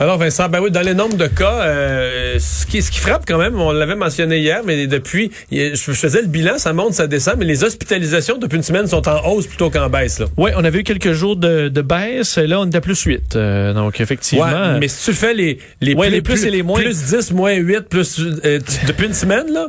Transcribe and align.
Alors 0.00 0.18
Vincent, 0.18 0.48
ben 0.48 0.60
oui, 0.60 0.72
dans 0.72 0.80
les 0.80 0.92
nombres 0.92 1.16
de 1.16 1.28
cas, 1.28 1.62
euh, 1.62 2.36
ce, 2.40 2.66
qui, 2.66 2.82
ce 2.82 2.90
qui 2.90 2.98
frappe 2.98 3.22
quand 3.28 3.38
même, 3.38 3.60
on 3.60 3.70
l'avait 3.70 3.94
mentionné 3.94 4.40
hier, 4.40 4.62
mais 4.64 4.88
depuis, 4.88 5.30
je 5.52 5.76
faisais 5.76 6.20
le 6.20 6.26
bilan, 6.26 6.58
ça 6.58 6.72
monte, 6.72 6.94
ça 6.94 7.06
descend, 7.06 7.36
mais 7.38 7.44
les 7.44 7.62
hospitalisations 7.62 8.36
depuis 8.38 8.56
une 8.56 8.64
semaine 8.64 8.88
sont 8.88 9.08
en 9.08 9.24
hausse 9.28 9.46
plutôt 9.46 9.70
qu'en 9.70 9.88
baisse. 9.88 10.18
Là. 10.18 10.26
Oui, 10.36 10.50
on 10.56 10.64
avait 10.64 10.80
eu 10.80 10.82
quelques 10.82 11.12
jours 11.12 11.36
de, 11.36 11.68
de 11.68 11.80
baisse, 11.80 12.38
là 12.38 12.60
on 12.60 12.66
était 12.66 12.80
plus 12.80 13.00
8. 13.00 13.36
Euh, 13.36 13.72
donc 13.72 14.00
effectivement. 14.00 14.46
Ouais, 14.46 14.80
mais 14.80 14.88
si 14.88 15.04
tu 15.04 15.16
fais 15.16 15.32
les, 15.32 15.58
les, 15.80 15.94
plus, 15.94 16.10
les 16.10 16.22
plus, 16.22 16.44
et 16.44 16.50
les 16.50 16.64
moins. 16.64 16.80
Plus 16.80 17.04
10, 17.04 17.30
moins 17.30 17.54
8, 17.54 17.82
plus 17.82 18.18
euh, 18.18 18.58
depuis 18.88 19.06
une 19.06 19.14
semaine, 19.14 19.52
là, 19.52 19.68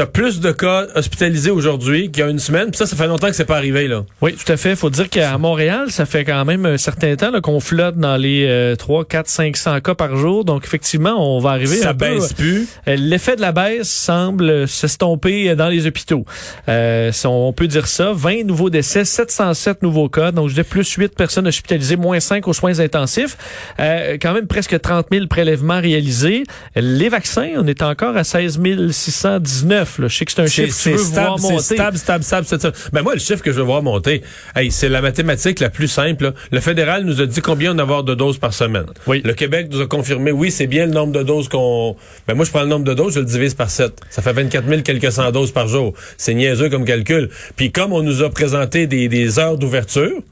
T'as 0.00 0.06
plus 0.06 0.40
de 0.40 0.50
cas 0.50 0.86
hospitalisés 0.94 1.50
aujourd'hui 1.50 2.10
qu'il 2.10 2.24
y 2.24 2.26
a 2.26 2.30
une 2.30 2.38
semaine. 2.38 2.70
Puis 2.70 2.78
ça, 2.78 2.86
ça 2.86 2.96
fait 2.96 3.06
longtemps 3.06 3.26
que 3.26 3.34
c'est 3.34 3.44
pas 3.44 3.58
arrivé, 3.58 3.86
là. 3.86 4.06
Oui, 4.22 4.32
tout 4.34 4.50
à 4.50 4.56
fait. 4.56 4.74
Faut 4.74 4.88
dire 4.88 5.10
qu'à 5.10 5.36
Montréal, 5.36 5.90
ça 5.90 6.06
fait 6.06 6.24
quand 6.24 6.42
même 6.46 6.64
un 6.64 6.78
certain 6.78 7.16
temps 7.16 7.38
qu'on 7.42 7.60
flotte 7.60 7.98
dans 7.98 8.16
les 8.16 8.74
3, 8.78 9.04
4, 9.04 9.28
500 9.28 9.80
cas 9.82 9.94
par 9.94 10.16
jour. 10.16 10.46
Donc, 10.46 10.64
effectivement, 10.64 11.16
on 11.18 11.38
va 11.38 11.50
arriver 11.50 11.76
ça 11.76 11.92
baisse 11.92 12.32
plus. 12.32 12.66
Euh, 12.88 12.96
l'effet 12.96 13.36
de 13.36 13.42
la 13.42 13.52
baisse 13.52 13.90
semble 13.90 14.66
s'estomper 14.66 15.54
dans 15.54 15.68
les 15.68 15.86
hôpitaux. 15.86 16.24
Euh, 16.70 17.12
on 17.26 17.52
peut 17.52 17.66
dire 17.66 17.86
ça. 17.86 18.12
20 18.14 18.44
nouveaux 18.44 18.70
décès, 18.70 19.04
707 19.04 19.82
nouveaux 19.82 20.08
cas. 20.08 20.32
Donc, 20.32 20.48
je 20.48 20.54
dis 20.54 20.62
plus 20.62 20.90
8 20.90 21.14
personnes 21.14 21.46
hospitalisées, 21.46 21.96
moins 21.96 22.20
5 22.20 22.48
aux 22.48 22.54
soins 22.54 22.80
intensifs. 22.80 23.36
Euh, 23.78 24.16
quand 24.18 24.32
même 24.32 24.46
presque 24.46 24.80
30 24.80 25.08
000 25.12 25.26
prélèvements 25.26 25.78
réalisés. 25.78 26.44
Les 26.74 27.10
vaccins, 27.10 27.50
on 27.58 27.66
est 27.66 27.82
encore 27.82 28.16
à 28.16 28.24
16 28.24 28.58
619 28.92 29.89
je 29.98 30.08
sais 30.08 30.24
que 30.24 30.32
c'est 30.32 30.40
un 30.42 30.46
chiffre 30.46 30.76
que 30.76 30.82
tu 30.82 30.90
veux 30.90 30.98
stable, 30.98 31.26
voir 31.26 31.38
monter. 31.38 31.62
C'est 31.62 31.74
stable, 31.74 31.98
stable, 31.98 32.24
stable, 32.24 32.46
stable. 32.46 32.76
Ben 32.92 33.02
moi, 33.02 33.14
le 33.14 33.20
chiffre 33.20 33.42
que 33.42 33.52
je 33.52 33.58
veux 33.58 33.64
voir 33.64 33.82
monter, 33.82 34.22
hey, 34.56 34.70
c'est 34.70 34.88
la 34.88 35.00
mathématique 35.00 35.60
la 35.60 35.70
plus 35.70 35.88
simple. 35.88 36.32
Le 36.50 36.60
fédéral 36.60 37.04
nous 37.04 37.20
a 37.20 37.26
dit 37.26 37.40
combien 37.40 37.72
on 37.72 37.76
va 37.76 37.82
avoir 37.82 38.04
de 38.04 38.14
doses 38.14 38.38
par 38.38 38.52
semaine. 38.54 38.86
Oui. 39.06 39.22
Le 39.24 39.32
Québec 39.32 39.68
nous 39.70 39.80
a 39.80 39.86
confirmé, 39.86 40.32
oui, 40.32 40.50
c'est 40.50 40.66
bien 40.66 40.86
le 40.86 40.92
nombre 40.92 41.12
de 41.12 41.22
doses 41.22 41.48
qu'on... 41.48 41.96
Ben 42.26 42.34
moi, 42.34 42.44
je 42.44 42.50
prends 42.50 42.62
le 42.62 42.68
nombre 42.68 42.84
de 42.84 42.94
doses, 42.94 43.14
je 43.14 43.20
le 43.20 43.26
divise 43.26 43.54
par 43.54 43.70
7. 43.70 43.92
Ça 44.10 44.22
fait 44.22 44.32
24 44.32 44.68
000 44.68 44.82
quelques 44.82 45.12
cent 45.12 45.30
doses 45.30 45.52
par 45.52 45.68
jour. 45.68 45.94
C'est 46.16 46.34
niaiseux 46.34 46.68
comme 46.68 46.84
calcul. 46.84 47.30
Puis 47.56 47.72
comme 47.72 47.92
on 47.92 48.02
nous 48.02 48.22
a 48.22 48.30
présenté 48.30 48.86
des, 48.86 49.08
des 49.08 49.38
heures 49.38 49.58
d'ouverture, 49.58 50.22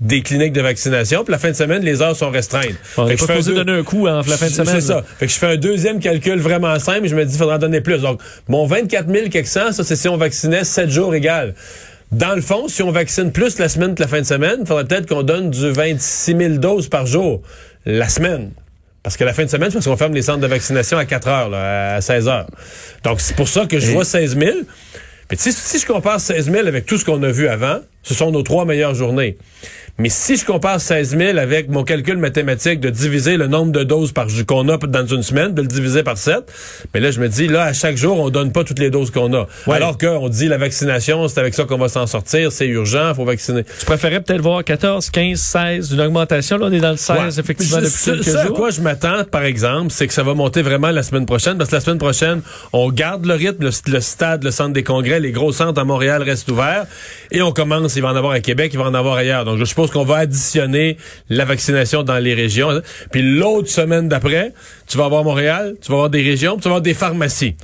des 0.00 0.22
cliniques 0.22 0.52
de 0.52 0.60
vaccination. 0.60 1.24
Puis 1.24 1.32
la 1.32 1.38
fin 1.38 1.50
de 1.50 1.56
semaine, 1.56 1.82
les 1.82 2.02
heures 2.02 2.16
sont 2.16 2.30
restreintes. 2.30 2.76
On 2.96 3.06
fait 3.06 3.16
pas 3.16 3.40
donner 3.40 3.72
un 3.72 3.82
coup 3.82 4.06
en 4.06 4.16
la 4.16 4.22
fin 4.22 4.46
de 4.46 4.52
semaine. 4.52 4.80
C'est 4.80 4.88
ça. 4.88 5.02
Fait 5.18 5.26
que 5.26 5.32
je 5.32 5.38
fais 5.38 5.46
un 5.46 5.56
deuxième 5.56 6.00
calcul 6.00 6.38
vraiment 6.38 6.78
simple 6.78 7.06
et 7.06 7.08
je 7.08 7.16
me 7.16 7.24
dis, 7.24 7.34
il 7.34 7.38
faudra 7.38 7.58
donner 7.58 7.80
plus. 7.80 8.00
Donc, 8.00 8.20
mon 8.48 8.66
24 8.66 9.10
000 9.10 9.28
quelque 9.28 9.48
ça, 9.48 9.72
c'est 9.72 9.96
si 9.96 10.08
on 10.08 10.16
vaccinait 10.16 10.64
7 10.64 10.90
jours 10.90 11.14
égal. 11.14 11.54
Dans 12.12 12.34
le 12.34 12.42
fond, 12.42 12.68
si 12.68 12.82
on 12.82 12.92
vaccine 12.92 13.32
plus 13.32 13.58
la 13.58 13.68
semaine 13.68 13.94
que 13.94 14.02
la 14.02 14.08
fin 14.08 14.20
de 14.20 14.26
semaine, 14.26 14.58
il 14.60 14.66
faudrait 14.66 14.84
peut-être 14.84 15.08
qu'on 15.08 15.22
donne 15.22 15.50
du 15.50 15.70
26 15.70 16.36
000 16.36 16.54
doses 16.58 16.88
par 16.88 17.06
jour 17.06 17.42
la 17.84 18.08
semaine. 18.08 18.52
Parce 19.02 19.16
que 19.16 19.24
la 19.24 19.32
fin 19.32 19.44
de 19.44 19.50
semaine, 19.50 19.70
c'est 19.70 19.74
parce 19.74 19.86
qu'on 19.86 19.96
ferme 19.96 20.14
les 20.14 20.22
centres 20.22 20.40
de 20.40 20.46
vaccination 20.46 20.98
à 20.98 21.04
4 21.04 21.28
heures, 21.28 21.48
là, 21.48 21.96
à 21.96 22.00
16 22.00 22.28
heures. 22.28 22.46
Donc, 23.02 23.20
c'est 23.20 23.34
pour 23.34 23.48
ça 23.48 23.66
que 23.66 23.78
je 23.78 23.90
vois 23.92 24.04
16 24.04 24.36
000. 24.38 24.56
Mais 25.30 25.36
si, 25.36 25.52
si 25.52 25.78
je 25.78 25.86
compare 25.86 26.20
16 26.20 26.50
000 26.50 26.66
avec 26.66 26.86
tout 26.86 26.98
ce 26.98 27.04
qu'on 27.04 27.22
a 27.22 27.30
vu 27.30 27.48
avant, 27.48 27.80
ce 28.06 28.14
sont 28.14 28.30
nos 28.30 28.42
trois 28.42 28.64
meilleures 28.64 28.94
journées. 28.94 29.36
Mais 29.98 30.10
si 30.10 30.36
je 30.36 30.44
compare 30.44 30.78
16 30.78 31.16
000 31.16 31.38
avec 31.38 31.70
mon 31.70 31.82
calcul 31.82 32.18
mathématique 32.18 32.80
de 32.80 32.90
diviser 32.90 33.38
le 33.38 33.46
nombre 33.46 33.72
de 33.72 33.82
doses 33.82 34.12
par 34.12 34.26
qu'on 34.46 34.68
a 34.68 34.76
dans 34.76 35.06
une 35.06 35.22
semaine, 35.22 35.54
de 35.54 35.62
le 35.62 35.68
diviser 35.68 36.02
par 36.02 36.18
7, 36.18 36.52
mais 36.92 37.00
là, 37.00 37.10
je 37.10 37.18
me 37.18 37.28
dis, 37.28 37.48
là, 37.48 37.62
à 37.62 37.72
chaque 37.72 37.96
jour, 37.96 38.20
on 38.20 38.28
donne 38.28 38.52
pas 38.52 38.62
toutes 38.62 38.78
les 38.78 38.90
doses 38.90 39.10
qu'on 39.10 39.32
a. 39.32 39.46
Alors 39.66 39.96
qu'on 39.96 40.28
dit 40.28 40.48
la 40.48 40.58
vaccination, 40.58 41.26
c'est 41.28 41.40
avec 41.40 41.54
ça 41.54 41.64
qu'on 41.64 41.78
va 41.78 41.88
s'en 41.88 42.06
sortir, 42.06 42.52
c'est 42.52 42.66
urgent, 42.66 43.14
faut 43.14 43.24
vacciner. 43.24 43.64
Tu 43.64 43.86
préférais 43.86 44.20
peut-être 44.20 44.42
voir 44.42 44.62
14, 44.62 45.08
15, 45.08 45.40
16, 45.40 45.92
une 45.92 46.00
augmentation. 46.02 46.58
Là, 46.58 46.66
on 46.68 46.72
est 46.72 46.80
dans 46.80 46.90
le 46.90 46.98
16, 46.98 47.38
effectivement, 47.38 47.78
depuis 47.78 48.04
quelques 48.04 48.24
jours. 48.24 48.36
à 48.38 48.46
quoi 48.48 48.68
je 48.68 48.82
m'attends, 48.82 49.24
par 49.24 49.44
exemple, 49.44 49.92
c'est 49.92 50.06
que 50.06 50.12
ça 50.12 50.22
va 50.22 50.34
monter 50.34 50.60
vraiment 50.60 50.90
la 50.90 51.02
semaine 51.02 51.24
prochaine, 51.24 51.56
parce 51.56 51.70
que 51.70 51.76
la 51.76 51.80
semaine 51.80 51.98
prochaine, 51.98 52.42
on 52.74 52.90
garde 52.90 53.24
le 53.24 53.32
rythme, 53.32 53.64
le, 53.86 54.00
stade, 54.00 54.44
le 54.44 54.50
centre 54.50 54.74
des 54.74 54.84
congrès, 54.84 55.20
les 55.20 55.32
gros 55.32 55.52
centres 55.52 55.80
à 55.80 55.84
Montréal 55.84 56.22
restent 56.22 56.50
ouverts, 56.50 56.84
et 57.30 57.40
on 57.40 57.52
commence, 57.52 57.95
il 57.96 58.02
va 58.02 58.10
en 58.10 58.16
avoir 58.16 58.32
à 58.32 58.40
Québec, 58.40 58.70
il 58.72 58.78
va 58.78 58.84
en 58.84 58.94
avoir 58.94 59.16
ailleurs. 59.16 59.44
Donc, 59.44 59.58
je 59.58 59.64
suppose 59.64 59.90
qu'on 59.90 60.04
va 60.04 60.18
additionner 60.18 60.96
la 61.28 61.44
vaccination 61.44 62.02
dans 62.02 62.18
les 62.18 62.34
régions. 62.34 62.80
Puis 63.10 63.22
l'autre 63.22 63.68
semaine 63.68 64.08
d'après, 64.08 64.52
tu 64.86 64.98
vas 64.98 65.06
avoir 65.06 65.24
Montréal, 65.24 65.76
tu 65.80 65.88
vas 65.88 65.94
avoir 65.94 66.10
des 66.10 66.22
régions, 66.22 66.56
tu 66.56 66.62
vas 66.62 66.70
avoir 66.70 66.82
des 66.82 66.94
pharmacies. 66.94 67.56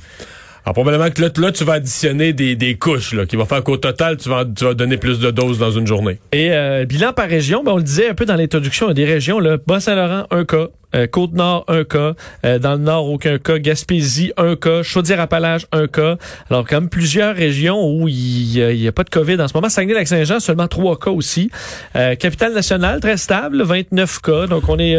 Alors, 0.65 0.75
probablement 0.75 1.09
que 1.09 1.21
là, 1.21 1.29
là 1.37 1.51
tu 1.51 1.65
vas 1.65 1.73
additionner 1.73 2.31
des, 2.31 2.75
couches, 2.75 3.13
là, 3.13 3.25
qui 3.25 3.35
va 3.35 3.45
faire 3.45 3.63
qu'au 3.63 3.77
total, 3.77 4.17
tu 4.17 4.29
vas, 4.29 4.45
donner 4.45 4.97
plus 4.97 5.19
de 5.19 5.29
doses 5.29 5.59
dans 5.59 5.71
une 5.71 5.87
journée. 5.87 6.19
Et 6.31 6.51
euh, 6.51 6.85
bilan 6.85 7.11
par 7.11 7.27
région, 7.27 7.63
ben, 7.63 7.73
on 7.73 7.77
le 7.77 7.83
disait 7.83 8.09
un 8.09 8.13
peu 8.13 8.25
dans 8.25 8.35
l'introduction, 8.35 8.91
des 8.93 9.05
régions, 9.05 9.39
là, 9.39 9.57
Bas-Saint-Laurent, 9.65 10.27
un 10.31 10.45
cas. 10.45 10.67
Euh, 10.95 11.07
Côte-Nord, 11.07 11.65
un 11.67 11.83
cas. 11.83 12.13
Euh, 12.45 12.59
dans 12.59 12.73
le 12.73 12.79
Nord, 12.79 13.09
aucun 13.09 13.37
cas. 13.37 13.57
Gaspésie, 13.57 14.31
un 14.37 14.55
cas. 14.55 14.83
Chaudière-Appalaches, 14.83 15.65
un 15.71 15.87
cas. 15.87 16.17
Alors, 16.49 16.65
même 16.71 16.89
plusieurs 16.89 17.35
régions 17.35 17.83
où 17.83 18.07
il 18.07 18.75
n'y 18.75 18.87
a, 18.87 18.91
pas 18.91 19.03
de 19.03 19.09
COVID 19.09 19.41
en 19.41 19.47
ce 19.47 19.53
moment. 19.55 19.69
Saguenay-Lac-Saint-Jean, 19.69 20.39
seulement 20.39 20.67
trois 20.67 20.97
cas 20.99 21.11
aussi. 21.11 21.49
Euh, 21.95 22.15
Capitale-Nationale, 22.15 22.99
très 22.99 23.17
stable, 23.17 23.63
29 23.63 24.21
cas. 24.21 24.47
Donc, 24.47 24.69
on 24.69 24.77
est 24.77 24.95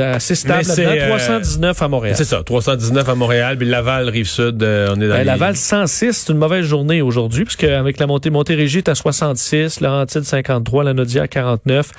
assez 0.00 0.34
stable 0.34 0.64
là 0.66 1.08
319 1.08 1.82
à 1.82 1.88
Montréal. 1.88 2.16
C'est 2.16 2.24
ça, 2.24 2.42
319 2.42 3.08
à 3.08 3.14
Montréal. 3.14 3.56
Puis 3.56 3.68
Laval, 3.68 4.08
Rive-Sud, 4.08 4.62
on 4.62 5.00
est 5.00 5.08
dans 5.08 5.14
ben, 5.14 5.24
Laval, 5.24 5.56
106. 5.56 6.12
C'est 6.12 6.32
une 6.32 6.38
mauvaise 6.38 6.64
journée 6.64 7.02
aujourd'hui, 7.02 7.44
puisque 7.44 7.64
avec 7.64 7.98
la 7.98 8.06
montée 8.06 8.30
Montérégie 8.30 8.78
est 8.78 8.88
à 8.88 8.94
66, 8.94 9.80
Laurentide 9.80 10.24
53, 10.24 10.84
la 10.84 10.94
Nodia 10.94 11.28
49. 11.28 11.90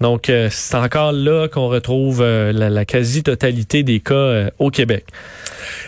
Donc, 0.00 0.32
c'est 0.50 0.76
encore 0.76 1.12
là 1.12 1.48
qu'on 1.48 1.68
retrouve 1.68 2.22
la 2.22 2.79
la 2.79 2.79
quasi-totalité 2.84 3.82
des 3.82 4.00
cas 4.00 4.14
euh, 4.14 4.50
au 4.58 4.70
Québec. 4.70 5.04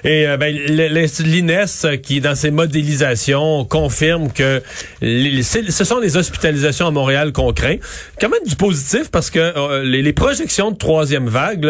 Et 0.05 0.27
euh, 0.27 0.37
ben, 0.37 0.55
l'INES, 0.55 1.65
euh, 1.85 1.97
qui, 1.97 2.21
dans 2.21 2.35
ses 2.35 2.51
modélisations, 2.51 3.65
confirme 3.65 4.31
que 4.33 4.63
ce 5.01 5.85
sont 5.85 5.99
les 5.99 6.17
hospitalisations 6.17 6.87
à 6.87 6.91
Montréal 6.91 7.33
qu'on 7.33 7.53
craint. 7.53 7.77
Quand 8.21 8.29
même 8.29 8.45
du 8.47 8.57
positif, 8.57 9.11
parce 9.11 9.31
que 9.31 9.83
les, 9.85 10.13
projections 10.13 10.71
de 10.71 10.77
troisième 10.77 11.29
vague, 11.29 11.67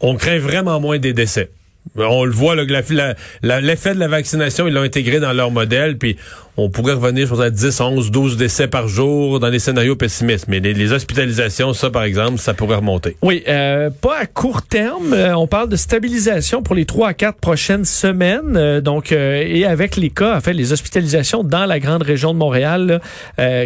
on 0.00 0.16
craint 0.16 0.38
vraiment 0.38 0.78
moins 0.80 0.98
des 0.98 1.12
décès. 1.12 1.50
On 1.96 2.24
le 2.24 2.32
voit, 2.32 2.54
l'effet 2.56 3.94
de 3.94 3.98
la 3.98 4.08
vaccination, 4.08 4.66
ils 4.66 4.74
l'ont 4.74 4.82
intégré 4.82 5.20
dans 5.20 5.32
leur 5.32 5.50
modèle, 5.50 5.96
puis 5.98 6.16
on 6.58 6.70
pourrait 6.70 6.94
revenir, 6.94 7.38
à 7.38 7.50
10, 7.50 7.80
11, 7.80 8.10
12 8.10 8.36
décès 8.38 8.66
par 8.66 8.88
jour 8.88 9.40
dans 9.40 9.48
les 9.48 9.58
scénarios 9.58 9.96
pessimistes. 9.96 10.46
Mais 10.48 10.60
les, 10.60 10.92
hospitalisations, 10.92 11.74
ça, 11.74 11.90
par 11.90 12.04
exemple, 12.04 12.38
ça 12.38 12.54
pourrait 12.54 12.76
remonter. 12.76 13.16
Oui, 13.20 13.42
euh, 13.46 13.90
pas 13.90 14.16
à 14.16 14.26
court 14.26 14.62
terme. 14.62 15.12
Euh, 15.12 15.36
on 15.36 15.46
parle 15.46 15.68
de 15.68 15.76
stabilisation 15.76 16.62
pour 16.62 16.74
les 16.74 16.86
3 16.86 17.08
à 17.08 17.14
4 17.14 17.38
prochaines 17.38 17.84
semaines. 17.84 18.56
Euh, 18.56 18.80
donc, 18.80 19.12
et 19.12 19.66
avec 19.66 19.96
les 19.96 20.08
cas, 20.08 20.36
en 20.36 20.40
fait, 20.40 20.54
les 20.54 20.72
hospitalisations 20.72 21.44
dans 21.44 21.66
la 21.66 21.78
grande 21.78 22.02
région 22.02 22.32
de 22.32 22.38
Montréal, 22.38 23.00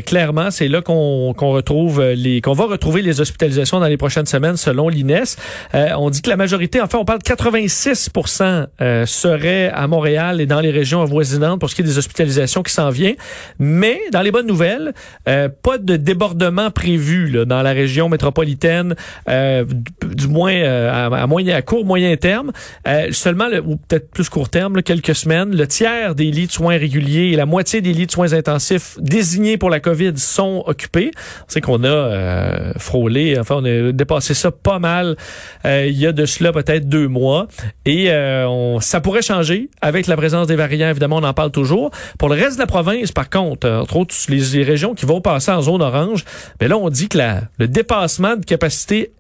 clairement, 0.07 0.51
c'est 0.51 0.69
là 0.69 0.83
qu'on 0.83 1.33
retrouve 1.33 2.03
les, 2.03 2.41
qu'on 2.41 2.55
va 2.55 2.65
retrouver 2.65 3.03
les 3.03 3.21
hospitalisations 3.21 3.79
dans 3.79 3.87
les 3.87 3.97
prochaines 3.97 4.27
semaines, 4.27 4.57
selon 4.57 4.89
l'INES. 4.89 5.37
on 5.75 6.11
dit 6.11 6.23
que 6.23 6.31
la 6.31 6.37
majorité, 6.37 6.81
enfin, 6.81 6.99
on 6.99 7.05
parle 7.05 7.21
de 7.21 7.25
86 7.25 8.10
serait 9.07 9.71
à 9.71 9.87
Montréal 9.87 10.41
et 10.41 10.47
dans 10.47 10.61
les 10.61 10.71
régions 10.71 11.03
avoisinantes 11.03 11.61
pour 11.61 11.71
ce 11.71 11.75
qui 11.75 11.83
est 11.83 11.85
des 11.85 11.99
hospitalisations 11.99 12.63
qui 12.63 12.73
vient. 12.93 13.15
Mais 13.59 14.01
dans 14.13 14.23
les 14.23 14.31
bonnes 14.31 14.47
nouvelles, 14.47 14.95
euh, 15.29 15.49
pas 15.63 15.79
de 15.79 15.97
débordement 15.97 16.71
prévu 16.71 17.29
là, 17.29 17.45
dans 17.45 17.63
la 17.63 17.73
région 17.73 18.09
métropolitaine, 18.09 18.95
euh, 19.29 19.65
du 20.05 20.29
moins 20.29 20.53
euh, 20.53 21.11
à, 21.11 21.27
moyen, 21.27 21.57
à 21.57 21.63
court 21.63 21.85
moyen 21.85 22.17
terme. 22.17 22.53
seulement, 23.11 23.49
le, 23.49 23.61
ou 23.61 23.77
peut-être 23.77 24.11
plus 24.11 24.29
court 24.29 24.49
terme, 24.49 24.83
quelques 24.83 25.15
semaines, 25.15 25.55
le 25.55 25.67
tiers 25.67 26.15
des 26.15 26.31
lits 26.31 26.47
de 26.47 26.53
soins 26.53 26.79
réguliers 26.79 27.33
et 27.33 27.37
la 27.37 27.47
moitié 27.47 27.81
des 27.81 27.93
lits 27.93 28.07
de 28.07 28.13
soins 28.13 28.33
intensifs 28.33 28.97
désignés 29.01 29.59
pour 29.59 29.71
la 29.71 29.81
COVID 29.81 30.17
sont 30.17 30.63
occupés. 30.67 31.11
C'est 31.49 31.61
qu'on 31.61 31.85
a 31.85 32.73
frôlé, 32.79 33.37
enfin 33.39 33.57
on 33.59 33.65
a 33.65 33.93
dépassé 33.93 34.35
ça 34.35 34.51
pas 34.51 34.79
mal. 34.79 35.17
il 35.65 35.99
y 35.99 36.07
a 36.07 36.13
de 36.13 36.25
cela 36.25 36.53
peut-être 36.53 36.89
deux 36.89 37.09
mois 37.09 37.49
et 37.85 38.00
on, 38.09 38.81
ça 38.81 39.01
pourrait 39.01 39.23
changer 39.23 39.69
avec 39.81 40.07
la 40.07 40.17
présence 40.17 40.47
des 40.47 40.57
variants. 40.57 40.89
Évidemment, 40.89 41.17
on 41.17 41.25
en 41.25 41.35
parle 41.35 41.51
toujours. 41.51 41.91
Pour 42.19 42.29
le 42.29 42.35
reste 42.35 42.57
de 42.57 42.61
la 42.61 42.67
province, 42.67 43.13
par 43.13 43.31
contre, 43.31 43.67
euh, 43.67 43.81
entre 43.81 43.97
autres 43.97 44.15
les, 44.29 44.63
régions 44.63 44.95
qui 44.95 45.07
vont 45.07 45.21
passer 45.21 45.51
en 45.51 45.63
zone 45.63 45.83
orange, 45.83 46.25
mais 46.61 46.69
là, 46.69 46.77
on 46.77 46.89
dit 46.89 47.09
que 47.09 47.19
le 47.59 47.69
dépassement 47.69 48.37
de 48.37 48.45
capacité 48.45 49.13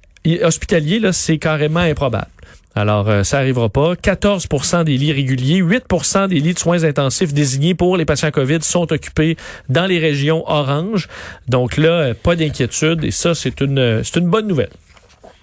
hospitalier, 0.43 0.99
là, 0.99 1.13
c'est 1.13 1.39
carrément 1.39 1.81
improbable. 1.81 2.29
Alors, 2.77 3.09
euh, 3.09 3.25
ça 3.25 3.39
arrivera 3.39 3.69
pas. 3.69 3.95
14% 3.95 4.85
des 4.85 4.97
lits 4.97 5.13
réguliers, 5.13 5.61
8% 5.61 6.29
des 6.29 6.39
lits 6.39 6.55
de 6.55 6.59
soins 6.59 6.85
intensifs 6.85 7.35
désignés 7.35 7.75
pour 7.75 7.97
les 7.97 8.05
patients 8.05 8.31
COVID 8.31 8.63
sont 8.63 8.93
occupés 8.93 9.37
dans 9.69 9.87
les 9.87 9.99
régions 9.99 10.45
orange. 10.49 11.09
Donc 11.49 11.77
là, 11.77 11.91
euh, 11.91 12.15
pas 12.15 12.37
d'inquiétude 12.37 13.05
et 13.05 13.11
ça, 13.11 13.35
c'est 13.35 13.61
une, 13.61 14.05
c'est 14.05 14.21
une 14.21 14.29
bonne 14.29 14.47
nouvelle. 14.47 14.71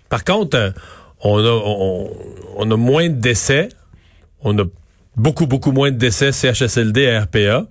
Par 0.09 0.23
contre, 0.23 0.73
on 1.21 1.37
a, 1.37 1.49
on, 1.49 2.11
on 2.57 2.71
a 2.71 2.75
moins 2.75 3.09
de 3.09 3.15
décès. 3.15 3.69
On 4.41 4.57
a 4.59 4.63
beaucoup, 5.15 5.47
beaucoup 5.47 5.71
moins 5.71 5.91
de 5.91 5.97
décès 5.97 6.31
CHSLD 6.31 7.01
et 7.01 7.17
RPA. 7.17 7.65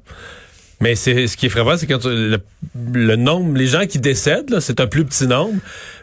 Mais 0.81 0.95
c'est 0.95 1.27
ce 1.27 1.37
qui 1.37 1.47
est 1.47 1.49
frappant, 1.49 1.77
c'est 1.79 1.87
quand 1.87 2.05
le, 2.05 2.39
le, 2.93 3.17
nombre, 3.17 3.57
les 3.57 3.67
gens 3.67 3.87
qui 3.87 3.99
décèdent, 3.99 4.61
c'est 4.61 4.79
un 4.79 4.87
plus 4.87 5.07
petit 5.07 5.27
nombre, 5.27 5.55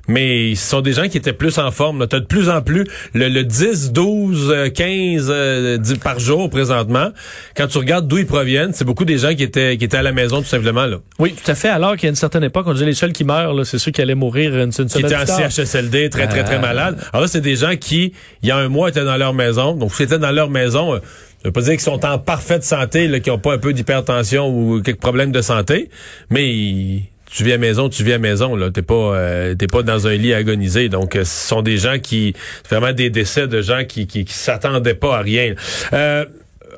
mais 0.07 0.55
ce 0.55 0.69
sont 0.69 0.81
des 0.81 0.93
gens 0.93 1.07
qui 1.07 1.17
étaient 1.17 1.33
plus 1.33 1.59
en 1.59 1.69
forme. 1.69 2.07
Tu 2.07 2.15
as 2.15 2.19
de 2.19 2.25
plus 2.25 2.49
en 2.49 2.61
plus 2.61 2.85
le, 3.13 3.43
10, 3.43 3.91
12, 3.91 4.71
15 4.73 5.99
par 6.03 6.19
jour 6.19 6.49
présentement. 6.49 7.09
Quand 7.55 7.67
tu 7.67 7.77
regardes 7.77 8.07
d'où 8.07 8.17
ils 8.17 8.25
proviennent, 8.25 8.73
c'est 8.73 8.83
beaucoup 8.83 9.05
des 9.05 9.19
gens 9.19 9.35
qui 9.35 9.43
étaient 9.43 9.77
qui 9.77 9.85
étaient 9.85 9.97
à 9.97 10.01
la 10.01 10.11
maison 10.11 10.41
tout 10.41 10.47
simplement. 10.47 10.85
Là. 10.85 10.97
Oui, 11.19 11.33
tout 11.33 11.51
à 11.51 11.55
fait. 11.55 11.69
Alors 11.69 11.95
qu'à 11.95 12.09
une 12.09 12.15
certaine 12.15 12.43
époque, 12.43 12.65
on 12.67 12.73
disait 12.73 12.85
les 12.85 12.95
seuls 12.95 13.13
qui 13.13 13.23
meurent, 13.23 13.65
c'est 13.65 13.77
ceux 13.77 13.91
qui 13.91 14.01
allaient 14.01 14.15
mourir 14.15 14.55
une, 14.55 14.71
une 14.77 14.87
Qui 14.87 14.99
étaient 14.99 15.15
en 15.15 15.25
CHSLD, 15.25 16.09
très, 16.09 16.27
très, 16.27 16.43
très, 16.43 16.55
euh. 16.55 16.59
malades. 16.59 16.97
Alors 17.11 17.21
là, 17.21 17.27
c'est 17.27 17.41
des 17.41 17.55
gens 17.55 17.75
qui, 17.75 18.13
il 18.41 18.49
y 18.49 18.51
a 18.51 18.57
un 18.57 18.69
mois, 18.69 18.89
étaient 18.89 19.05
dans 19.05 19.17
leur 19.17 19.33
maison. 19.33 19.75
Donc, 19.75 19.93
c'était 19.93 20.19
dans 20.19 20.31
leur 20.31 20.49
maison... 20.49 20.95
Euh, 20.95 20.99
je 21.43 21.49
veux 21.49 21.51
pas 21.51 21.61
dire 21.61 21.71
qu'ils 21.71 21.81
sont 21.81 22.05
en 22.05 22.17
parfaite 22.19 22.63
santé, 22.63 23.09
qu'ils 23.21 23.33
n'ont 23.33 23.39
pas 23.39 23.53
un 23.53 23.57
peu 23.57 23.73
d'hypertension 23.73 24.47
ou 24.47 24.81
quelques 24.81 25.01
problèmes 25.01 25.31
de 25.31 25.41
santé, 25.41 25.89
mais 26.29 27.03
tu 27.33 27.43
vis 27.43 27.53
à 27.53 27.57
maison, 27.57 27.89
tu 27.89 28.03
vis 28.03 28.13
à 28.13 28.17
maison. 28.17 28.55
Là, 28.55 28.69
t'es 28.71 28.81
pas, 28.81 28.93
euh, 29.15 29.55
t'es 29.55 29.67
pas 29.67 29.83
dans 29.83 30.07
un 30.07 30.13
lit 30.13 30.33
agonisé. 30.33 30.87
Donc, 30.87 31.15
euh, 31.15 31.23
ce 31.23 31.47
sont 31.47 31.61
des 31.61 31.77
gens 31.77 31.97
qui, 31.99 32.33
vraiment 32.69 32.93
des 32.93 33.09
décès 33.09 33.47
de 33.47 33.61
gens 33.61 33.83
qui, 33.85 34.07
qui, 34.07 34.23
qui 34.23 34.33
s'attendaient 34.33 34.93
pas 34.93 35.17
à 35.17 35.21
rien. 35.21 35.55
Euh, 35.93 36.25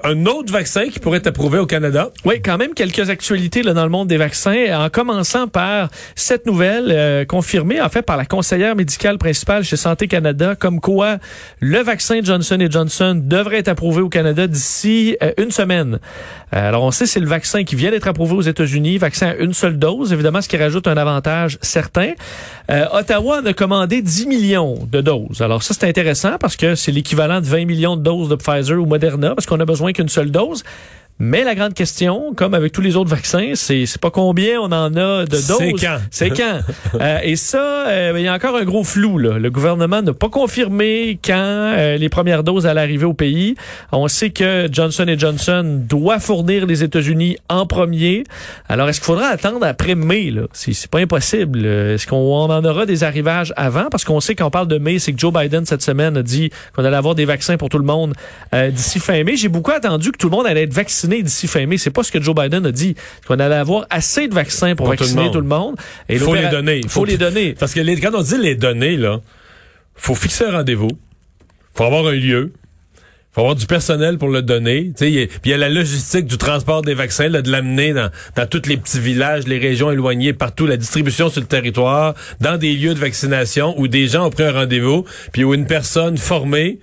un 0.06 0.28
autre 0.28 0.54
vaccin 0.54 0.88
qui 0.90 1.00
pourrait 1.00 1.18
être 1.18 1.28
approuvé 1.28 1.58
au 1.58 1.66
Canada. 1.66 2.12
Oui, 2.26 2.36
quand 2.44 2.58
même 2.58 2.76
quelques 2.76 3.10
actualités 3.10 3.64
là, 3.64 3.74
dans 3.74 3.84
le 3.84 3.90
monde 3.90 4.08
des 4.08 4.18
vaccins, 4.18 4.66
en 4.78 4.90
commençant 4.90 5.48
par 5.48 5.90
cette 6.14 6.46
nouvelle 6.46 6.92
euh, 6.92 7.26
confirmée 7.26 7.82
en 7.82 7.90
fait 7.90 8.04
par 8.04 8.16
la 8.16 8.26
conseillère 8.26 8.76
médicale 8.76 9.18
principale 9.18 9.64
chez 9.64 9.78
Santé 9.78 10.08
Canada, 10.08 10.56
comme 10.56 10.80
quoi 10.80 11.18
le 11.60 11.80
vaccin 11.80 12.20
Johnson 12.24 12.60
Johnson 12.70 13.20
devrait 13.24 13.58
être 13.58 13.68
approuvé 13.68 14.04
au 14.04 14.10
Canada 14.10 14.46
d'ici 14.46 15.18
euh, 15.24 15.32
une 15.40 15.50
semaine. 15.50 16.00
Euh, 16.54 16.68
alors 16.68 16.84
on 16.84 16.92
sait 16.92 17.08
c'est 17.08 17.20
le 17.20 17.28
vaccin 17.28 17.64
qui 17.64 17.76
vient 17.76 17.90
d'être 17.90 18.08
approuvé 18.08 18.36
aux 18.36 18.42
États-Unis, 18.42 19.00
vaccin 19.00 19.30
à 19.30 19.36
une 19.36 19.54
seule 19.54 19.80
dose, 19.80 20.14
évidemment 20.14 20.42
ce 20.42 20.50
qui 20.50 20.58
rajoute 20.58 20.88
un 20.88 20.98
avantage 20.98 21.58
certain. 21.62 22.14
Ottawa 22.94 23.42
a 23.46 23.54
commandé 23.54 24.02
10 24.02 24.26
millions 24.26 24.88
de 24.92 25.02
doses. 25.02 25.42
Alors 25.42 25.64
ça 25.64 25.74
c'est 25.74 25.88
intéressant 25.88 26.38
parce 26.40 26.56
que 26.56 26.76
c'est 26.76 26.92
l'équivalent 26.92 27.40
de 27.40 27.46
20 27.46 27.66
millions 27.66 27.96
de 27.96 28.02
doses 28.02 28.30
de 28.30 28.36
Pfizer 28.36 28.80
ou 28.80 28.86
Moderna 28.86 29.36
parce 29.36 29.46
qu'on 29.46 29.60
a 29.60 29.66
besoin 29.66 29.94
qu'une 29.96 30.10
seule 30.10 30.32
dose. 30.32 30.64
Mais 31.18 31.46
la 31.46 31.56
grande 31.56 31.74
question, 31.74 32.34
comme 32.36 32.54
avec 32.54 32.74
tous 32.74 32.82
les 32.82 32.98
autres 32.98 33.10
vaccins, 33.10 33.52
c'est 33.54 33.86
c'est 33.86 34.02
pas 34.02 34.12
combien 34.12 34.60
on 34.60 34.66
en 34.66 34.94
a 34.98 35.24
de 35.24 35.48
doses. 35.48 35.58
C'est 35.60 35.72
quand? 35.72 35.98
C'est 36.12 36.30
quand. 36.30 36.60
Euh, 37.00 37.20
et 37.24 37.38
ça, 37.38 37.88
euh, 37.88 38.14
il 38.18 38.24
y 38.24 38.28
a 38.28 38.34
encore 38.34 38.58
un 38.58 38.66
gros 38.66 38.84
flou. 38.84 39.18
Là. 39.18 39.40
Le 39.40 39.50
gouvernement 39.50 40.02
n'a 40.02 40.14
pas 40.14 40.28
confirmé 40.28 41.18
quand 41.24 41.34
euh, 41.34 41.96
les 41.96 42.10
premières 42.10 42.44
doses 42.44 42.68
allaient 42.68 42.82
arriver 42.82 43.06
au 43.06 43.14
pays. 43.14 43.56
On 43.94 44.10
sait 44.10 44.32
que 44.32 44.68
Johnson 44.70 45.06
Johnson 45.18 45.84
doit 45.88 46.20
fournir 46.20 46.66
les 46.66 46.84
États-Unis 46.84 47.38
en 47.48 47.66
premier. 47.66 48.26
Alors, 48.68 48.90
est-ce 48.90 49.00
qu'il 49.00 49.06
faudra 49.06 49.28
attendre 49.28 49.66
après 49.66 49.96
mai? 49.96 50.32
Là? 50.32 50.44
C'est, 50.52 50.74
c'est 50.74 50.92
pas 50.92 51.00
impossible. 51.00 51.66
Est-ce 51.66 52.08
qu'on 52.08 52.50
en 52.50 52.66
aura 52.66 52.86
des 52.86 53.06
arrivages 53.06 53.54
avant? 53.56 53.86
Parce 53.90 54.04
qu'on 54.04 54.20
sait 54.20 54.36
qu'on 54.36 54.50
parle 54.50 54.68
de 54.68 54.78
mai, 54.78 55.00
c'est 55.00 55.14
que 55.14 55.20
Joe 55.20 55.32
Biden, 55.32 55.66
cette 55.66 55.82
semaine, 55.82 56.18
a 56.18 56.24
dit 56.24 56.50
qu'on 56.76 56.84
allait 56.84 56.98
avoir 56.98 57.16
des 57.16 57.26
vaccins 57.26 57.56
pour 57.56 57.70
tout 57.70 57.80
le 57.80 57.86
monde 57.86 58.14
d'ici 58.54 59.00
fin 59.00 59.24
mai. 59.24 59.38
J'ai 59.38 59.48
beaucoup 59.50 59.72
attendu 59.72 60.12
que 60.12 60.18
tout 60.18 60.28
le 60.28 60.36
monde 60.36 60.46
allait 60.46 60.64
être 60.64 60.74
vacciné 60.74 61.05
d'ici 61.08 61.48
fin 61.48 61.66
mai. 61.66 61.78
C'est 61.78 61.92
pas 61.92 62.04
ce 62.04 62.12
que 62.12 62.22
Joe 62.22 62.36
Biden 62.36 62.66
a 62.66 62.72
dit. 62.72 62.96
Qu'on 63.28 63.40
allait 63.40 63.56
avoir 63.56 63.86
assez 63.90 64.28
de 64.28 64.34
vaccins 64.34 64.76
pour, 64.76 64.88
vacciner 64.88 65.32
tout 65.32 65.42
le 65.42 65.48
monde. 65.48 65.76
Il 66.10 66.20
faut 66.20 66.36
les 66.36 66.48
donner. 66.50 66.80
Il 66.84 66.90
faut, 66.90 67.06
les 67.06 67.18
donner. 67.18 67.54
Parce 67.54 67.74
que 67.74 67.80
les, 67.80 68.00
quand 68.00 68.14
on 68.14 68.22
dit 68.22 68.38
les 68.38 68.56
donner, 68.56 68.98
là, 68.98 69.22
faut 69.96 70.16
fixer 70.16 70.46
un 70.46 70.52
rendez-vous. 70.52 70.92
faut 71.74 71.84
avoir 71.84 72.08
un 72.08 72.16
lieu 72.16 72.52
faut 73.36 73.42
avoir 73.42 73.56
du 73.56 73.66
personnel 73.66 74.18
pour 74.18 74.30
le 74.30 74.42
donner. 74.42 74.94
Puis 74.98 75.28
il 75.44 75.52
y 75.52 75.54
a 75.54 75.58
la 75.58 75.68
logistique 75.68 76.26
du 76.26 76.38
transport 76.38 76.84
des 76.84 76.94
vaccins, 76.94 77.28
là, 77.28 77.42
de 77.42 77.52
l'amener 77.52 77.92
dans, 77.92 78.10
dans 78.38 78.48
tous 78.48 78.66
les 78.66 78.78
petits 78.78 79.02
villages, 79.02 79.46
les 79.46 79.58
régions 79.58 79.92
éloignées, 79.92 80.32
partout, 80.32 80.66
la 80.66 80.78
distribution 80.78 81.28
sur 81.28 81.42
le 81.42 81.48
territoire, 81.48 82.16
dans 82.40 82.58
des 82.58 82.74
lieux 82.74 82.94
de 82.94 83.00
vaccination 83.00 83.78
où 83.78 83.90
des 83.90 84.08
gens 84.08 84.28
ont 84.28 84.30
pris 84.30 84.44
un 84.44 84.54
rendez-vous, 84.54 85.04
puis 85.34 85.44
où 85.44 85.54
une 85.54 85.68
personne 85.68 86.18
formée 86.18 86.80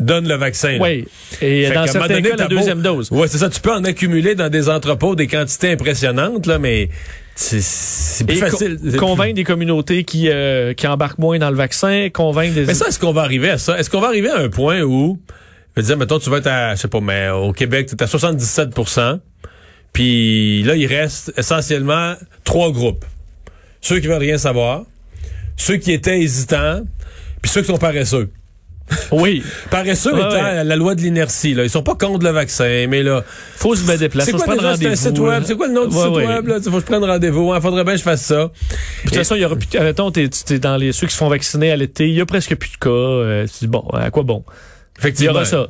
donne 0.00 0.28
le 0.28 0.34
vaccin. 0.34 0.78
Oui. 0.80 1.06
Et 1.40 1.70
dans 1.70 1.86
certains 1.86 2.22
cas, 2.22 2.36
la 2.36 2.46
deuxième 2.46 2.82
dose. 2.82 3.08
Oui, 3.10 3.26
c'est 3.30 3.38
ça. 3.38 3.48
Tu 3.48 3.60
peux 3.60 3.72
en 3.72 3.84
accumuler 3.84 4.34
dans 4.34 4.48
des 4.48 4.68
entrepôts 4.68 5.14
des 5.14 5.26
quantités 5.26 5.72
impressionnantes, 5.72 6.46
là, 6.46 6.58
mais 6.58 6.88
c'est 7.34 8.26
plus 8.26 8.36
facile. 8.36 8.78
convaincre 8.98 9.34
des 9.34 9.44
communautés 9.44 10.04
qui, 10.04 10.28
euh, 10.30 10.72
qui 10.72 10.86
embarquent 10.86 11.18
moins 11.18 11.38
dans 11.38 11.50
le 11.50 11.56
vaccin, 11.56 12.08
convaincre 12.12 12.54
des... 12.54 12.64
Mais 12.64 12.74
ça, 12.74 12.88
est-ce 12.88 12.98
qu'on 12.98 13.12
va 13.12 13.22
arriver 13.22 13.50
à 13.50 13.58
ça? 13.58 13.78
Est-ce 13.78 13.90
qu'on 13.90 14.00
va 14.00 14.08
arriver 14.08 14.30
à 14.30 14.38
un 14.38 14.48
point 14.48 14.80
où, 14.80 15.18
je 15.76 15.82
veux 15.82 15.86
dire, 15.86 15.98
mettons, 15.98 16.18
tu 16.18 16.30
vas 16.30 16.38
être 16.38 16.46
à, 16.46 16.74
je 16.74 16.80
sais 16.80 16.88
pas, 16.88 17.00
mais 17.00 17.28
au 17.28 17.52
Québec, 17.52 17.88
tu 17.88 17.94
es 17.94 18.02
à 18.02 18.06
77% 18.06 19.20
puis 19.96 20.62
là, 20.64 20.76
il 20.76 20.84
reste 20.84 21.32
essentiellement 21.38 22.16
trois 22.44 22.70
groupes. 22.70 23.06
Ceux 23.80 23.98
qui 23.98 24.08
veulent 24.08 24.18
rien 24.18 24.36
savoir, 24.36 24.84
ceux 25.56 25.78
qui 25.78 25.90
étaient 25.90 26.20
hésitants, 26.20 26.82
puis 27.40 27.50
ceux 27.50 27.62
qui 27.62 27.68
sont 27.68 27.78
paresseux. 27.78 28.30
Oui. 29.10 29.42
Paresseux 29.70 30.14
ouais, 30.14 30.20
étant 30.20 30.64
la 30.64 30.76
loi 30.76 30.94
de 30.94 31.00
l'inertie. 31.00 31.54
Là. 31.54 31.64
Ils 31.64 31.70
sont 31.70 31.82
pas 31.82 31.94
contre 31.94 32.24
le 32.24 32.30
vaccin, 32.30 32.86
mais 32.88 33.02
là... 33.02 33.24
Faut 33.56 33.74
se 33.74 33.84
mettre 33.86 34.00
des 34.00 34.08
places. 34.08 34.26
C'est 34.26 34.32
quoi, 34.32 34.44
site 34.96 35.18
web? 35.18 35.42
C'est 35.44 35.56
quoi 35.56 35.66
le 35.66 35.72
nom 35.72 35.86
du 35.86 35.96
site 35.96 36.06
web? 36.06 36.46
Là? 36.46 36.58
Faut 36.62 36.70
que 36.70 36.80
je 36.80 36.84
prenne 36.84 37.04
rendez-vous. 37.04 37.54
Il 37.54 37.60
faudrait 37.60 37.84
bien 37.84 37.94
que 37.94 37.98
je 37.98 38.04
fasse 38.04 38.22
ça. 38.22 38.34
De 38.44 38.50
toute 39.04 39.14
façon, 39.14 39.34
il 39.34 39.42
y 39.42 39.44
aura 39.44 39.56
plus... 39.56 39.68
Admettons, 39.76 40.10
t'es, 40.10 40.28
es 40.50 40.58
dans 40.58 40.76
les 40.76 40.92
ceux 40.92 41.06
qui 41.06 41.12
se 41.12 41.18
font 41.18 41.28
vacciner 41.28 41.72
à 41.72 41.76
l'été. 41.76 42.08
Il 42.08 42.14
y 42.14 42.20
a 42.20 42.26
presque 42.26 42.54
plus 42.54 42.70
de 42.70 42.76
cas. 42.76 42.90
Euh, 42.90 43.46
bon, 43.62 43.84
à 43.92 44.10
quoi 44.10 44.22
bon? 44.22 44.44
Effectivement. 44.98 45.32
Il 45.32 45.34
y 45.34 45.36
aura 45.36 45.44
ça. 45.44 45.68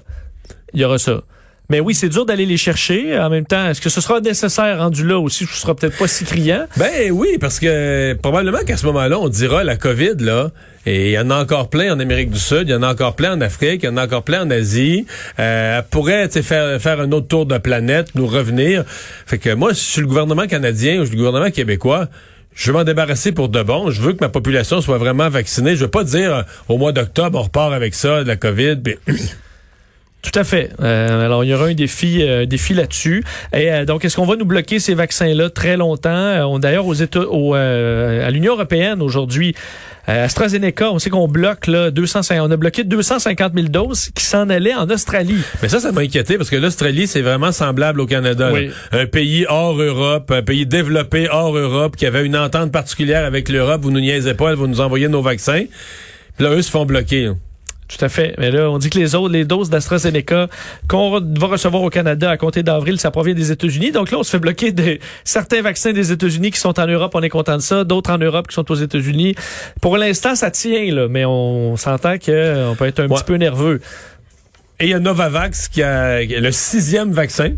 Il 0.75 0.81
y 0.81 0.85
aura 0.85 0.99
ça. 0.99 1.23
Mais 1.69 1.81
oui, 1.81 1.95
c'est 1.95 2.09
dur 2.09 2.27
d'aller 2.27 2.47
les 2.47 2.59
chercher. 2.59 3.19
En 3.19 3.29
même 3.29 3.45
temps, 3.45 3.69
est-ce 3.69 3.81
que 3.81 3.89
ce 3.89 4.01
sera 4.01 4.21
nécessaire 4.21 4.79
rendu 4.79 5.05
là 5.05 5.19
aussi? 5.19 5.47
Ce 5.47 5.63
sera 5.63 5.75
peut-être 5.75 5.99
pas 5.99 6.07
si 6.07 6.25
criant. 6.25 6.67
Ben 6.77 7.11
oui, 7.11 7.39
parce 7.41 7.59
que 7.59 8.15
probablement 8.23 8.61
qu'à 8.65 8.77
ce 8.77 8.87
moment-là, 8.87 9.19
on 9.19 9.29
dira 9.29 9.65
la 9.65 9.77
COVID, 9.77 10.15
là, 10.21 10.53
et 10.87 11.09
il 11.09 11.13
y 11.13 11.19
en 11.19 11.31
a 11.31 11.43
encore 11.43 11.69
plein 11.69 11.93
en 11.93 11.99
Amérique 11.99 12.31
du 12.31 12.39
Sud, 12.39 12.69
il 12.69 12.71
y 12.71 12.75
en 12.75 12.83
a 12.83 12.93
encore 12.93 13.17
plein 13.17 13.35
en 13.35 13.41
Afrique, 13.41 13.83
il 13.83 13.87
y 13.87 13.89
en 13.89 13.97
a 13.97 14.05
encore 14.05 14.23
plein 14.23 14.43
en 14.43 14.51
Asie. 14.51 15.05
Euh, 15.39 15.79
elle 15.79 15.85
pourrait 15.91 16.29
faire, 16.29 16.81
faire 16.81 17.01
un 17.01 17.11
autre 17.11 17.27
tour 17.27 17.45
de 17.45 17.59
planète, 17.59 18.15
nous 18.15 18.27
revenir. 18.27 18.85
Fait 19.27 19.39
que 19.39 19.53
moi, 19.53 19.71
je 19.71 19.81
suis 19.81 20.01
le 20.01 20.07
gouvernement 20.07 20.47
canadien 20.47 21.01
ou 21.01 21.01
je 21.01 21.07
suis 21.07 21.17
le 21.17 21.25
gouvernement 21.25 21.51
québécois, 21.51 22.09
je 22.55 22.71
veux 22.71 22.79
m'en 22.79 22.85
débarrasser 22.85 23.33
pour 23.33 23.51
de 23.51 23.63
bon. 23.63 23.91
Je 23.91 24.01
veux 24.01 24.15
que 24.15 24.25
ma 24.25 24.31
population 24.31 24.81
soit 24.81 24.97
vraiment 24.97 25.29
vaccinée. 25.29 25.77
Je 25.77 25.85
veux 25.85 25.91
pas 25.91 26.05
dire 26.05 26.35
euh, 26.35 26.43
au 26.69 26.79
mois 26.79 26.93
d'octobre, 26.93 27.39
on 27.39 27.43
repart 27.43 27.73
avec 27.73 27.95
ça, 27.95 28.23
de 28.23 28.29
la 28.29 28.37
COVID. 28.37 28.79
Tout 30.23 30.41
à 30.41 30.45
fait. 30.45 30.71
Euh, 30.83 31.25
alors, 31.25 31.45
il 31.45 31.51
y 31.51 31.55
aura 31.55 31.67
un 31.67 31.75
défi, 31.75 32.23
euh, 32.23 32.47
défi 32.47 32.75
là-dessus. 32.75 33.23
Et 33.53 33.71
euh, 33.71 33.85
donc, 33.85 34.05
est-ce 34.05 34.17
qu'on 34.17 34.27
va 34.27 34.35
nous 34.35 34.45
bloquer 34.45 34.81
ces 34.81 34.95
vaccins-là 34.95 35.51
très 35.51 35.77
longtemps? 35.77 36.59
D'ailleurs, 36.59 36.87
aux 36.87 36.95
États, 36.95 37.21
au, 37.21 37.55
à 37.55 38.31
l'Union 38.31 38.55
européenne 38.55 39.03
aujourd'hui, 39.03 39.55
AstraZeneca, 40.09 40.91
on 40.91 40.99
sait 40.99 41.11
qu'on 41.11 41.29
bloque 41.29 41.67
là 41.67 41.91
250, 41.91 42.49
on 42.49 42.51
a 42.51 42.57
bloqué 42.57 42.85
250 42.85 43.53
000 43.55 43.69
doses 43.69 44.11
qui 44.15 44.25
s'en 44.25 44.49
allaient 44.51 44.75
en 44.75 44.89
Australie. 44.91 45.43
Mais 45.63 45.69
ça, 45.69 45.81
ça 45.81 45.93
m'a 45.93 46.01
inquiété 46.01 46.39
parce 46.39 46.51
que 46.51 46.57
l'Australie, 46.57 47.07
c'est 47.07 47.23
vraiment 47.23 47.53
semblable 47.53 48.01
au 48.01 48.07
Canada. 48.07 48.51
Un 48.93 49.07
pays 49.07 49.47
hors 49.49 49.81
Europe, 49.81 50.31
un 50.31 50.43
pays 50.43 50.67
développé 50.67 51.29
hors 51.31 51.57
Europe 51.57 51.97
qui 51.97 52.07
avait 52.07 52.25
une 52.25 52.37
entente 52.37 52.73
particulière 52.73 53.25
avec 53.25 53.49
l'Europe. 53.49 53.83
Vous 53.83 53.91
nous 53.91 54.01
niaisez 54.01 54.35
pas, 54.35 54.55
vous 54.55 54.67
nous 54.67 54.81
envoyez 54.81 55.09
nos 55.09 55.23
vaccins. 55.23 55.65
Puis 56.37 56.45
là, 56.45 56.51
eux 56.53 56.63
se 56.63 56.71
font 56.71 56.85
bloquer. 56.85 57.31
Tout 57.89 58.05
à 58.05 58.09
fait. 58.09 58.35
Mais 58.39 58.51
là, 58.51 58.69
on 58.69 58.79
dit 58.79 58.91
que 58.91 58.99
les 58.99 59.15
autres, 59.15 59.33
les 59.33 59.45
doses 59.45 59.71
d'AstraZeneca 59.71 60.49
qu'on 60.89 61.21
va 61.21 61.47
recevoir 61.47 61.85
au 61.85 61.91
Canada 61.91 62.29
à 62.29 62.37
compter 62.37 62.65
d'avril, 62.65 62.99
ça 62.99 63.13
provient 63.13 63.35
des 63.35 63.53
États-Unis. 63.53 63.93
Donc 63.93 64.11
là, 64.11 64.19
on 64.19 64.25
se 64.25 64.31
fait 64.31 64.41
bloquer 64.41 64.73
de 64.73 64.99
certains 65.23 65.63
vaccins 65.63 65.93
des 65.93 66.11
États-Unis 66.11 66.51
qui 66.51 66.59
sont 66.59 66.81
en 66.81 66.87
Europe. 66.87 67.13
On 67.15 67.23
est 67.23 67.29
content 67.29 67.57
de 67.57 67.63
ça. 67.63 67.85
D'autres 67.85 68.11
en 68.11 68.19
Europe 68.19 68.49
qui 68.49 68.55
sont 68.55 68.69
aux 68.73 68.75
États-Unis. 68.75 69.37
Pour 69.81 69.99
l'instant, 69.99 70.35
ça 70.35 70.51
tient, 70.51 70.93
là. 70.93 71.07
Mais 71.09 71.25
on 71.25 71.77
s'entend 71.77 72.15
qu'on 72.19 72.75
peut 72.77 72.87
être 72.87 73.01
un 73.01 73.09
petit 73.09 73.25
peu 73.25 73.37
nerveux. 73.37 73.81
Et 74.81 74.87
il 74.87 74.91
y 74.91 74.95
a 74.95 74.99
Novavax 74.99 75.69
qui 75.69 75.83
a 75.83 76.23
le 76.23 76.51
sixième 76.51 77.13
vaccin. 77.13 77.53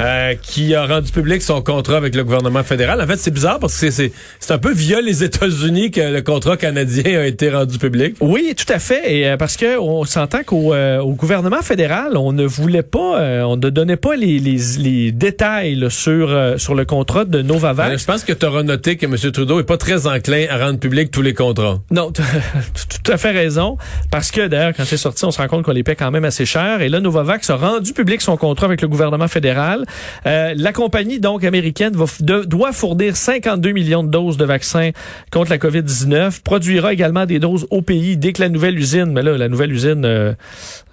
Euh, 0.00 0.34
qui 0.42 0.74
a 0.74 0.86
rendu 0.86 1.12
public 1.12 1.40
son 1.40 1.62
contrat 1.62 1.96
avec 1.96 2.16
le 2.16 2.24
gouvernement 2.24 2.64
fédéral. 2.64 3.00
En 3.00 3.06
fait, 3.06 3.16
c'est 3.16 3.30
bizarre 3.30 3.60
parce 3.60 3.80
que 3.80 3.90
c'est 3.90 4.10
un 4.50 4.58
peu 4.58 4.72
via 4.72 5.00
les 5.00 5.22
États-Unis 5.22 5.92
que 5.92 6.00
le 6.00 6.20
contrat 6.20 6.56
canadien 6.56 7.20
a 7.20 7.26
été 7.26 7.48
rendu 7.50 7.78
public. 7.78 8.16
Oui, 8.20 8.54
tout 8.56 8.72
à 8.72 8.80
fait. 8.80 9.14
Et 9.14 9.28
euh, 9.28 9.36
parce 9.36 9.56
que 9.56 9.78
on 9.78 10.04
s'entend 10.04 10.42
qu'au 10.42 10.74
euh, 10.74 10.98
au 10.98 11.12
gouvernement 11.12 11.62
fédéral, 11.62 12.16
on 12.16 12.32
ne 12.32 12.44
voulait 12.44 12.82
pas, 12.82 13.44
on 13.46 13.56
ne 13.56 13.70
donnait 13.70 13.96
pas 13.96 14.16
les, 14.16 14.40
les, 14.40 14.58
les 14.78 15.12
détails 15.12 15.86
sur 15.90 16.54
sur 16.56 16.74
le 16.74 16.84
contrat 16.84 17.24
de 17.24 17.42
Novavax. 17.42 18.00
je 18.00 18.04
pense 18.04 18.24
que 18.24 18.32
tu 18.32 18.46
auras 18.46 18.64
noté 18.64 18.96
que 18.96 19.06
M. 19.06 19.16
Trudeau 19.16 19.60
est 19.60 19.64
pas 19.64 19.76
très 19.76 20.08
enclin 20.08 20.46
à 20.50 20.58
rendre 20.58 20.80
public 20.80 21.12
tous 21.12 21.22
les 21.22 21.34
contrats. 21.34 21.78
Non, 21.92 22.10
tout 22.12 23.12
à 23.12 23.16
fait 23.16 23.30
raison. 23.30 23.78
Parce 24.10 24.32
que 24.32 24.48
d'ailleurs, 24.48 24.72
quand 24.76 24.84
c'est 24.84 24.96
sorti, 24.96 25.24
on 25.24 25.30
se 25.30 25.38
rend 25.40 25.46
compte 25.46 25.64
qu'on 25.64 25.72
les 25.72 25.84
paie 25.84 25.96
quand 25.96 26.10
même 26.10 26.24
assez 26.24 26.46
cher. 26.46 26.82
Et 26.82 26.88
là, 26.88 27.00
Novavax 27.00 27.48
a 27.50 27.56
rendu 27.56 27.92
public 27.92 28.20
son 28.20 28.36
contrat 28.36 28.66
avec 28.66 28.82
le 28.82 28.88
gouvernement 28.88 29.28
fédéral. 29.28 29.83
Euh, 30.26 30.54
la 30.56 30.72
compagnie 30.72 31.20
donc 31.20 31.44
américaine 31.44 31.94
va, 31.94 32.06
doit 32.44 32.72
fournir 32.72 33.16
52 33.16 33.72
millions 33.72 34.02
de 34.02 34.08
doses 34.08 34.36
de 34.36 34.44
vaccins 34.44 34.90
contre 35.30 35.50
la 35.50 35.58
COVID-19, 35.58 36.42
produira 36.42 36.92
également 36.92 37.26
des 37.26 37.38
doses 37.38 37.66
au 37.70 37.82
pays 37.82 38.16
dès 38.16 38.32
que 38.32 38.42
la 38.42 38.48
nouvelle 38.48 38.78
usine, 38.78 39.12
mais 39.12 39.22
là, 39.22 39.36
la 39.36 39.48
nouvelle 39.48 39.72
usine, 39.72 40.04
euh, 40.04 40.32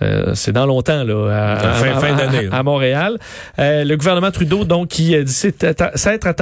euh, 0.02 0.34
c'est 0.34 0.52
dans 0.52 0.66
longtemps, 0.66 1.04
là, 1.04 1.58
à, 1.58 1.74
fin, 1.74 2.00
fin 2.00 2.16
d'année, 2.16 2.50
à, 2.52 2.64
Montréal. 2.64 3.18
le 3.58 3.96
gouvernement 3.96 4.32
Trudeau, 4.32 4.66
donc, 4.66 4.90
qui 4.90 5.16
dit 5.24 5.34
s'être 5.34 6.36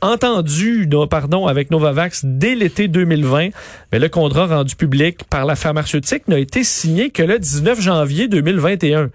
entendu, 0.00 0.88
pardon, 1.10 1.46
avec 1.46 1.70
Novavax 1.70 2.22
dès 2.24 2.54
l'été 2.54 2.88
2020, 2.88 3.50
mais 3.92 3.98
le 3.98 4.08
contrat 4.08 4.46
rendu 4.46 4.76
public 4.76 5.24
par 5.28 5.44
la 5.44 5.56
pharmaceutique 5.56 6.28
n'a 6.28 6.38
été 6.38 6.64
signé 6.64 7.10
que 7.10 7.22
le 7.22 7.38
19 7.38 7.80
janvier 7.80 8.28
2021. 8.28 9.10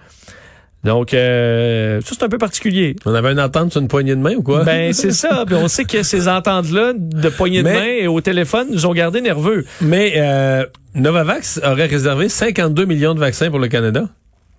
Donc, 0.88 1.13
euh, 1.13 2.00
ça, 2.00 2.15
c'est 2.17 2.24
un 2.24 2.29
peu 2.29 2.38
particulier. 2.38 2.96
On 3.06 3.13
avait 3.13 3.34
une 3.34 3.41
entente 3.41 3.74
sur 3.74 3.82
une 3.82 3.89
poignée 3.89 4.15
de 4.15 4.22
main 4.22 4.36
ou 4.36 4.41
quoi? 4.41 4.63
Ben, 4.63 4.94
c'est 4.94 5.12
ça. 5.12 5.44
Puis 5.46 5.56
on 5.56 5.67
sait 5.67 5.84
que 5.84 6.01
ces 6.01 6.29
ententes-là 6.29 6.94
de 6.96 7.27
poignée 7.27 7.62
de 7.62 7.67
main 7.67 7.84
et 7.84 8.08
au 8.08 8.22
téléphone 8.22 8.70
nous 8.72 8.86
ont 8.86 8.94
gardé 8.94 9.20
nerveux. 9.20 9.65
Mais 9.82 10.13
euh, 10.15 10.65
Novavax 10.96 11.60
aurait 11.62 11.88
réservé 11.88 12.29
52 12.29 12.86
millions 12.86 13.13
de 13.13 13.20
vaccins 13.20 13.50
pour 13.50 13.60
le 13.60 13.67
Canada? 13.67 14.08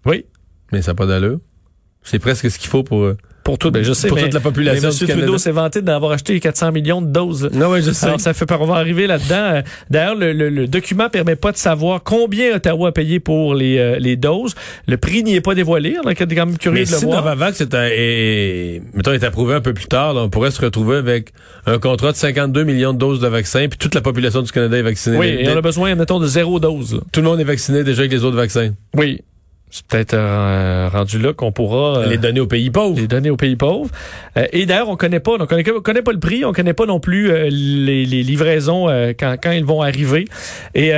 Oui. 0.05 0.27
Mais 0.71 0.83
ça 0.83 0.91
n'a 0.91 0.97
pas 0.97 1.07
d'allure. 1.07 1.39
C'est 2.03 2.19
presque 2.19 2.51
ce 2.51 2.59
qu'il 2.59 2.69
faut 2.69 2.83
pour... 2.83 3.11
Pour 3.49 3.57
tout, 3.57 3.71
ben 3.71 3.83
je 3.83 3.95
sais, 3.95 4.09
pour 4.09 4.19
toute 4.19 4.35
la 4.35 4.41
population. 4.41 4.91
Mais 4.91 5.11
M. 5.11 5.19
Trudeau 5.19 5.39
s'est 5.39 5.53
vanté 5.53 5.81
d'avoir 5.81 6.13
acheté 6.13 6.39
400 6.39 6.71
millions 6.71 7.01
de 7.01 7.07
doses. 7.07 7.49
Non, 7.55 7.71
oui, 7.71 7.81
je 7.81 7.93
sais. 7.93 8.05
Alors, 8.05 8.21
ça 8.21 8.35
fait, 8.35 8.45
on 8.53 8.67
va 8.67 8.75
arriver 8.75 9.07
là-dedans. 9.07 9.63
D'ailleurs, 9.89 10.17
le, 10.17 10.35
le, 10.35 10.51
le, 10.51 10.67
document 10.67 11.09
permet 11.09 11.35
pas 11.35 11.51
de 11.51 11.57
savoir 11.57 12.03
combien 12.03 12.57
Ottawa 12.57 12.89
a 12.89 12.93
payé 12.93 13.21
pour 13.21 13.55
les, 13.55 13.79
euh, 13.79 13.97
les 13.99 14.17
doses. 14.17 14.55
Le 14.87 14.99
prix 14.99 15.23
n'y 15.23 15.35
est 15.35 15.41
pas 15.41 15.55
dévoilé. 15.55 15.97
On 16.05 16.11
est 16.11 16.15
quand 16.15 16.31
même 16.31 16.59
curieux 16.59 16.85
de 16.85 16.91
le 16.91 16.97
si 16.99 17.07
voir. 17.07 17.25
Novavax 17.25 17.63
est, 17.63 17.73
est, 17.73 18.83
mettons, 18.93 19.15
est 19.15 19.25
approuvé 19.25 19.55
un 19.55 19.63
peu 19.63 19.73
plus 19.73 19.87
tard, 19.87 20.13
là, 20.13 20.21
on 20.21 20.29
pourrait 20.29 20.51
se 20.51 20.61
retrouver 20.61 20.99
avec 20.99 21.33
un 21.65 21.79
contrat 21.79 22.13
de 22.13 22.19
52 22.19 22.65
millions 22.65 22.93
de 22.93 22.99
doses 22.99 23.21
de 23.21 23.29
vaccins, 23.29 23.67
puis 23.67 23.79
toute 23.79 23.95
la 23.95 24.03
population 24.03 24.43
du 24.43 24.53
Canada 24.53 24.77
est 24.77 24.83
vaccinée. 24.83 25.17
Oui, 25.17 25.27
et 25.27 25.49
on 25.49 25.57
a 25.57 25.63
besoin, 25.63 25.95
mettons, 25.95 26.21
de 26.21 26.27
zéro 26.27 26.61
dose. 26.61 27.01
Tout 27.13 27.21
le 27.21 27.27
monde 27.27 27.41
est 27.41 27.45
vacciné 27.45 27.83
déjà 27.83 28.01
avec 28.01 28.13
les 28.13 28.25
autres 28.25 28.37
vaccins. 28.37 28.75
Oui 28.95 29.23
c'est 29.71 29.87
peut-être 29.87 30.15
euh, 30.15 30.89
rendu 30.91 31.19
là 31.19 31.33
qu'on 31.33 31.53
pourra 31.53 31.99
euh, 31.99 32.07
les 32.07 32.17
donner 32.17 32.41
aux 32.41 32.47
pays 32.47 32.71
pauvres. 32.71 32.99
Les 32.99 33.07
donner 33.07 33.31
aux 33.31 33.37
pays 33.37 33.57
pauvres. 33.57 33.91
Euh, 34.37 34.47
et 34.53 34.67
d'ailleurs, 34.67 34.89
on 34.89 34.97
connaît 34.97 35.21
pas, 35.21 35.33
on 35.39 35.47
connaît, 35.47 35.65
connaît 35.65 36.03
pas 36.03 36.13
le 36.13 36.21
prix, 36.21 36.45
on 36.45 36.53
connaît 36.53 36.73
pas 36.73 36.87
non 36.87 37.01
plus 37.01 37.29
les, 37.51 38.07
les, 38.07 38.23
livraisons 38.23 38.87
quand, 39.19 39.37
quand 39.43 39.53
ils 39.53 39.65
vont 39.65 39.83
arriver 39.83 40.27
et 40.75 40.93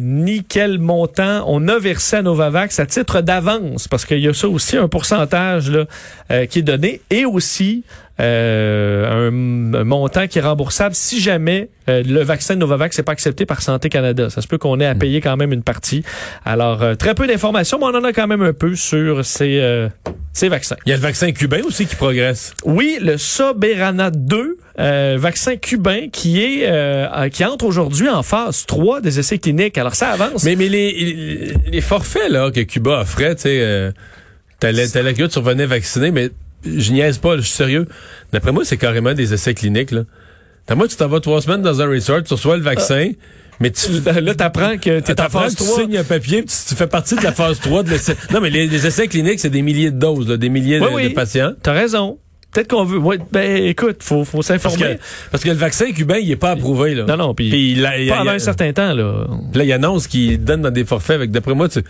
ni 0.00 0.44
quel 0.44 0.78
montant 0.78 1.44
on 1.46 1.68
a 1.68 1.78
versé 1.78 2.16
à 2.16 2.22
Novavax 2.22 2.78
à 2.78 2.86
titre 2.86 3.20
d'avance, 3.20 3.88
parce 3.88 4.04
qu'il 4.04 4.20
y 4.20 4.28
a 4.28 4.34
ça 4.34 4.48
aussi 4.48 4.76
un 4.76 4.88
pourcentage 4.88 5.70
là 5.70 6.46
qui 6.46 6.60
est 6.60 6.62
donné 6.62 7.00
et 7.10 7.24
aussi 7.24 7.84
euh, 8.18 9.28
un, 9.28 9.84
montant 9.84 10.26
qui 10.26 10.38
est 10.38 10.42
remboursable 10.42 10.94
si 10.94 11.20
jamais 11.20 11.68
euh, 11.88 12.02
le 12.02 12.22
vaccin 12.22 12.54
Novavax 12.54 12.96
n'est 12.96 13.04
pas 13.04 13.12
accepté 13.12 13.44
par 13.44 13.60
Santé 13.60 13.90
Canada. 13.90 14.30
Ça 14.30 14.40
se 14.40 14.48
peut 14.48 14.56
qu'on 14.56 14.80
ait 14.80 14.86
à 14.86 14.94
hmm. 14.94 14.98
payer 14.98 15.20
quand 15.20 15.36
même 15.36 15.52
une 15.52 15.62
partie. 15.62 16.02
Alors, 16.44 16.82
euh, 16.82 16.94
très 16.94 17.14
peu 17.14 17.26
d'informations, 17.26 17.78
mais 17.78 17.84
on 17.84 17.98
en 17.98 18.04
a 18.04 18.12
quand 18.14 18.26
même 18.26 18.42
un 18.42 18.54
peu 18.54 18.74
sur 18.74 19.24
ces, 19.24 19.86
ces 20.32 20.48
vaccins. 20.48 20.76
Il 20.86 20.90
y 20.90 20.92
a 20.92 20.96
le 20.96 21.02
vaccin 21.02 21.30
cubain 21.32 21.60
aussi 21.66 21.86
qui 21.86 21.96
progresse. 21.96 22.54
Oui, 22.64 22.98
le 23.02 23.18
Soberana 23.18 24.10
2, 24.10 24.56
vaccin 25.18 25.56
cubain 25.56 26.08
qui 26.10 26.42
est 26.42 27.30
qui 27.30 27.44
entre 27.44 27.66
aujourd'hui 27.66 28.08
en 28.08 28.22
phase 28.22 28.64
3 28.66 29.02
des 29.02 29.18
essais 29.18 29.38
cliniques. 29.38 29.76
Alors, 29.76 29.94
ça 29.94 30.10
avance. 30.10 30.44
Mais, 30.44 30.56
mais 30.56 30.68
les, 30.68 31.54
les 31.66 31.80
forfaits 31.80 32.30
là, 32.30 32.50
que 32.50 32.60
Cuba 32.60 33.00
offrait, 33.02 33.34
tu 33.34 33.42
sais... 33.42 33.92
T'allais, 34.58 34.88
t'allais 34.88 35.12
que 35.12 35.24
tu 35.24 35.38
revenais 35.38 35.66
vacciner, 35.66 36.10
mais 36.10 36.30
je 36.78 36.92
niaise 36.92 37.18
pas, 37.18 37.36
je 37.36 37.42
suis 37.42 37.54
sérieux. 37.54 37.86
D'après 38.32 38.52
moi, 38.52 38.64
c'est 38.64 38.76
carrément 38.76 39.14
des 39.14 39.34
essais 39.34 39.54
cliniques. 39.54 39.90
Là. 39.90 40.02
moi, 40.74 40.88
tu 40.88 40.96
t'en 40.96 41.08
vas 41.08 41.20
trois 41.20 41.40
semaines 41.42 41.62
dans 41.62 41.80
un 41.80 41.88
resort, 41.88 42.22
tu 42.22 42.34
reçois 42.34 42.56
le 42.56 42.62
vaccin, 42.62 43.12
mais 43.60 43.70
tu... 43.70 43.88
Là, 44.00 44.34
t'apprends 44.34 44.76
que 44.76 45.00
t'es 45.00 45.20
en 45.20 45.28
phase 45.28 45.54
3. 45.54 45.76
Tu 45.76 45.82
signes 45.82 45.98
un 45.98 46.04
papier, 46.04 46.44
tu, 46.44 46.74
fais 46.74 46.86
partie 46.86 47.16
de 47.16 47.22
la 47.22 47.32
phase 47.32 47.60
3 47.60 47.82
de 47.82 47.90
l'essai. 47.90 48.16
Non, 48.32 48.40
mais 48.40 48.50
les, 48.50 48.86
essais 48.86 49.08
cliniques, 49.08 49.40
c'est 49.40 49.50
des 49.50 49.62
milliers 49.62 49.90
de 49.90 49.98
doses, 49.98 50.26
des 50.26 50.48
milliers 50.48 50.80
de, 50.80 51.14
patients. 51.14 51.52
T'as 51.62 51.72
raison. 51.72 52.18
Peut-être 52.52 52.68
qu'on 52.68 52.84
veut. 52.84 52.98
Ouais, 52.98 53.18
ben, 53.32 53.64
écoute, 53.64 53.98
faut, 54.00 54.24
faut 54.24 54.40
s'informer. 54.40 54.98
Parce, 55.30 55.44
que, 55.44 55.50
le 55.50 55.56
vaccin 55.56 55.92
cubain, 55.92 56.16
il 56.16 56.30
est 56.30 56.36
pas 56.36 56.52
approuvé, 56.52 56.94
là. 56.94 57.04
Non, 57.04 57.16
non, 57.16 57.34
puis. 57.34 57.84
avant 58.10 58.30
un 58.30 58.38
certain 58.38 58.72
temps, 58.72 58.94
là. 58.94 59.26
Là, 59.54 59.64
il 59.64 59.72
annonce 59.72 60.06
qu'il 60.06 60.42
donne 60.42 60.62
dans 60.62 60.70
des 60.70 60.84
forfaits 60.84 61.16
avec, 61.16 61.30
d'après 61.30 61.54
moi, 61.54 61.68
tu 61.68 61.80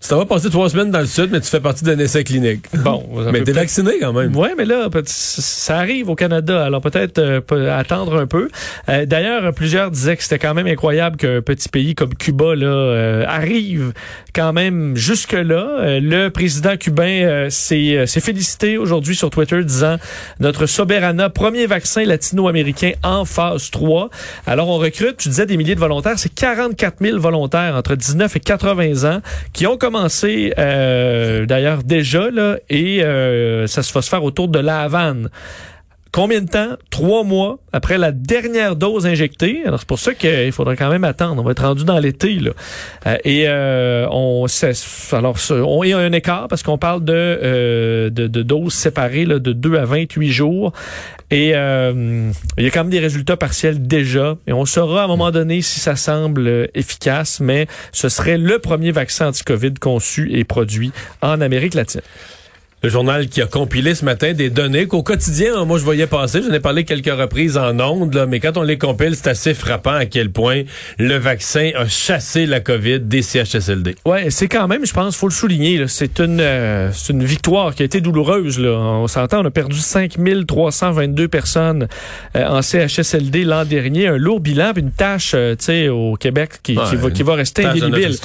ça 0.00 0.16
va 0.16 0.24
passer 0.24 0.50
trois 0.50 0.68
semaines 0.70 0.90
dans 0.90 1.00
le 1.00 1.06
sud, 1.06 1.30
mais 1.32 1.40
tu 1.40 1.48
fais 1.48 1.60
partie 1.60 1.84
d'un 1.84 1.98
essai 1.98 2.22
clinique. 2.22 2.66
Bon. 2.86 3.02
mais 3.32 3.42
t'es 3.42 3.52
vacciné 3.52 3.98
quand 4.00 4.12
même. 4.12 4.36
Oui, 4.36 4.48
mais 4.56 4.64
là, 4.64 4.88
ça 5.06 5.78
arrive 5.78 6.08
au 6.08 6.14
Canada. 6.14 6.64
Alors 6.64 6.80
peut-être 6.80 7.18
euh, 7.18 7.40
attendre 7.76 8.16
un 8.20 8.26
peu. 8.26 8.48
Euh, 8.88 9.04
d'ailleurs, 9.06 9.52
plusieurs 9.52 9.90
disaient 9.90 10.16
que 10.16 10.22
c'était 10.22 10.38
quand 10.38 10.54
même 10.54 10.68
incroyable 10.68 11.16
qu'un 11.16 11.42
petit 11.42 11.68
pays 11.68 11.96
comme 11.96 12.14
Cuba 12.14 12.54
là 12.54 12.66
euh, 12.66 13.24
arrive 13.26 13.92
quand 14.32 14.52
même 14.52 14.94
jusque-là. 14.94 15.98
le 16.00 16.28
président 16.28 16.76
cubain 16.76 17.48
s'est 17.48 18.06
félicité 18.06 18.78
aujourd'hui 18.78 19.16
sur 19.16 19.30
Twitter 19.30 19.64
disant 19.64 19.96
notre 20.38 20.66
Soberana, 20.66 21.28
premier 21.30 21.66
vaccin 21.66 22.04
latino-américain 22.04 22.92
en 23.02 23.24
phase 23.24 23.70
3. 23.70 24.10
Alors 24.46 24.68
on 24.68 24.76
recrute, 24.76 25.16
tu 25.16 25.30
disais 25.30 25.46
des 25.46 25.56
milliers 25.56 25.74
de 25.74 25.80
volontaires, 25.80 26.18
c'est 26.18 26.32
44 26.32 26.98
000 27.00 27.18
volontaires 27.18 27.74
entre 27.74 27.96
19 27.96 28.36
et 28.36 28.40
80 28.40 29.10
ans 29.10 29.20
qui 29.52 29.66
ont 29.66 29.76
commencé 29.76 29.95
euh, 30.58 31.46
d'ailleurs 31.46 31.82
déjà 31.82 32.30
là 32.30 32.58
et 32.68 33.02
euh, 33.02 33.66
ça 33.66 33.82
se 33.82 33.92
va 33.92 34.02
se 34.02 34.08
faire 34.08 34.24
autour 34.24 34.48
de 34.48 34.58
la 34.58 34.82
Havane. 34.82 35.30
Combien 36.12 36.40
de 36.40 36.48
temps? 36.48 36.76
Trois 36.90 37.24
mois 37.24 37.58
après 37.72 37.98
la 37.98 38.10
dernière 38.10 38.74
dose 38.74 39.06
injectée. 39.06 39.62
Alors, 39.66 39.80
c'est 39.80 39.88
pour 39.88 39.98
ça 39.98 40.14
qu'il 40.14 40.50
faudra 40.52 40.76
quand 40.76 40.88
même 40.88 41.04
attendre. 41.04 41.42
On 41.42 41.44
va 41.44 41.50
être 41.50 41.62
rendu 41.62 41.84
dans 41.84 41.98
l'été, 41.98 42.34
là. 42.36 42.52
Euh, 43.06 43.16
et 43.24 43.44
euh, 43.46 44.06
on 44.10 44.46
alors 45.12 45.36
on 45.50 45.84
y 45.84 45.92
a 45.92 45.98
un 45.98 46.12
écart 46.12 46.48
parce 46.48 46.62
qu'on 46.62 46.78
parle 46.78 47.04
de, 47.04 47.12
euh, 47.12 48.10
de, 48.10 48.42
doses 48.42 48.72
séparées 48.72 49.26
là, 49.26 49.38
de 49.38 49.52
2 49.52 49.76
à 49.76 49.84
28 49.84 50.30
jours. 50.30 50.72
Et 51.30 51.48
il 51.48 51.52
y 51.52 52.66
a 52.66 52.70
quand 52.70 52.84
même 52.84 52.90
des 52.90 53.00
résultats 53.00 53.36
partiels 53.36 53.86
déjà. 53.86 54.36
Et 54.46 54.52
on 54.52 54.64
saura 54.64 55.02
à 55.02 55.04
un 55.04 55.08
moment 55.08 55.30
donné 55.30 55.60
si 55.60 55.80
ça 55.80 55.96
semble 55.96 56.70
efficace, 56.74 57.40
mais 57.40 57.66
ce 57.92 58.08
serait 58.08 58.38
le 58.38 58.58
premier 58.58 58.92
vaccin 58.92 59.28
anti-COVID 59.28 59.74
conçu 59.74 60.30
et 60.32 60.44
produit 60.44 60.92
en 61.20 61.40
Amérique 61.40 61.74
latine 61.74 62.00
le 62.86 62.90
journal 62.90 63.26
qui 63.26 63.42
a 63.42 63.46
compilé 63.46 63.96
ce 63.96 64.04
matin 64.04 64.32
des 64.32 64.48
données 64.48 64.86
qu'au 64.86 65.02
quotidien, 65.02 65.64
moi 65.64 65.76
je 65.76 65.82
voyais 65.82 66.06
passer, 66.06 66.40
j'en 66.40 66.52
ai 66.52 66.60
parlé 66.60 66.84
quelques 66.84 67.12
reprises 67.12 67.58
en 67.58 67.80
ondes, 67.80 68.14
là, 68.14 68.26
mais 68.26 68.38
quand 68.38 68.56
on 68.56 68.62
les 68.62 68.78
compile, 68.78 69.16
c'est 69.16 69.26
assez 69.26 69.54
frappant 69.54 69.94
à 69.94 70.06
quel 70.06 70.30
point 70.30 70.62
le 70.96 71.16
vaccin 71.16 71.72
a 71.74 71.88
chassé 71.88 72.46
la 72.46 72.60
COVID 72.60 73.00
des 73.00 73.22
CHSLD. 73.22 73.96
Ouais, 74.04 74.30
c'est 74.30 74.46
quand 74.46 74.68
même, 74.68 74.86
je 74.86 74.92
pense, 74.92 75.16
faut 75.16 75.26
le 75.26 75.32
souligner, 75.32 75.88
c'est 75.88 76.20
une, 76.20 76.38
euh, 76.40 76.92
une 77.10 77.24
victoire 77.24 77.74
qui 77.74 77.82
a 77.82 77.86
été 77.86 78.00
douloureuse. 78.00 78.60
Là. 78.60 78.78
On 78.78 79.08
s'entend, 79.08 79.40
on 79.40 79.46
a 79.46 79.50
perdu 79.50 79.80
5322 79.80 81.26
personnes 81.26 81.88
euh, 82.36 82.46
en 82.46 82.62
CHSLD 82.62 83.42
l'an 83.42 83.64
dernier, 83.64 84.06
un 84.06 84.16
lourd 84.16 84.38
bilan, 84.38 84.70
une 84.76 84.92
tâche, 84.92 85.32
euh, 85.34 85.56
tu 85.56 85.64
sais, 85.64 85.88
au 85.88 86.14
Québec 86.14 86.60
qui, 86.62 86.76
qui, 86.76 86.94
va, 86.94 87.10
qui 87.10 87.24
va 87.24 87.34
rester 87.34 87.64
indélébile. 87.64 88.16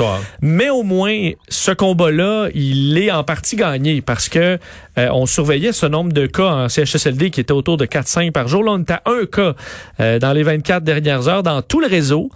Mais 0.43 0.69
au 0.69 0.83
moins, 0.83 1.31
ce 1.49 1.71
combat-là, 1.71 2.49
il 2.53 2.95
est 2.99 3.09
en 3.09 3.23
partie 3.23 3.55
gagné 3.55 4.01
parce 4.01 4.29
que 4.29 4.50
euh, 4.97 5.09
on 5.11 5.25
surveillait 5.25 5.71
ce 5.71 5.85
nombre 5.85 6.13
de 6.13 6.25
cas 6.25 6.45
en 6.45 6.69
CHSLD 6.69 7.31
qui 7.31 7.39
était 7.39 7.53
autour 7.53 7.77
de 7.77 7.85
4-5 7.85 8.31
par 8.31 8.47
jour. 8.47 8.63
Là, 8.63 8.71
on 8.71 8.79
était 8.79 8.93
à 8.93 9.01
un 9.05 9.25
cas 9.25 9.53
euh, 9.99 10.19
dans 10.19 10.33
les 10.33 10.43
24 10.43 10.83
dernières 10.83 11.27
heures 11.27 11.43
dans 11.43 11.61
tout 11.61 11.79
le 11.79 11.87
réseau. 11.87 12.29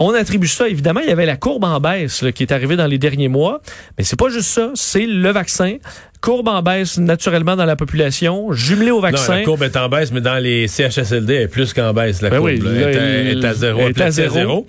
On 0.00 0.14
attribue 0.14 0.46
ça, 0.46 0.68
évidemment, 0.68 1.00
il 1.00 1.08
y 1.08 1.12
avait 1.12 1.26
la 1.26 1.36
courbe 1.36 1.64
en 1.64 1.80
baisse 1.80 2.24
qui 2.34 2.44
est 2.44 2.52
arrivée 2.52 2.76
dans 2.76 2.86
les 2.86 2.98
derniers 2.98 3.28
mois, 3.28 3.60
mais 3.96 4.04
c'est 4.04 4.18
pas 4.18 4.28
juste 4.28 4.48
ça, 4.48 4.70
c'est 4.74 5.06
le 5.06 5.30
vaccin. 5.30 5.78
Courbe 6.20 6.48
en 6.48 6.62
baisse 6.62 6.98
naturellement 6.98 7.56
dans 7.56 7.64
la 7.64 7.76
population, 7.76 8.52
jumelé 8.52 8.90
au 8.90 9.00
vaccin. 9.00 9.34
Non, 9.34 9.38
la 9.38 9.44
courbe 9.44 9.62
est 9.62 9.76
en 9.76 9.88
baisse, 9.88 10.12
mais 10.12 10.20
dans 10.20 10.38
les 10.38 10.66
CHSLD, 10.66 11.34
elle 11.34 11.42
est 11.42 11.48
plus 11.48 11.72
qu'en 11.72 11.92
baisse. 11.92 12.22
La 12.22 12.30
ben 12.30 12.38
courbe 12.38 12.50
est, 12.50 13.44
à, 13.44 13.54
zéro. 13.54 13.80
Est 13.80 14.00
à 14.00 14.10
zéro. 14.10 14.66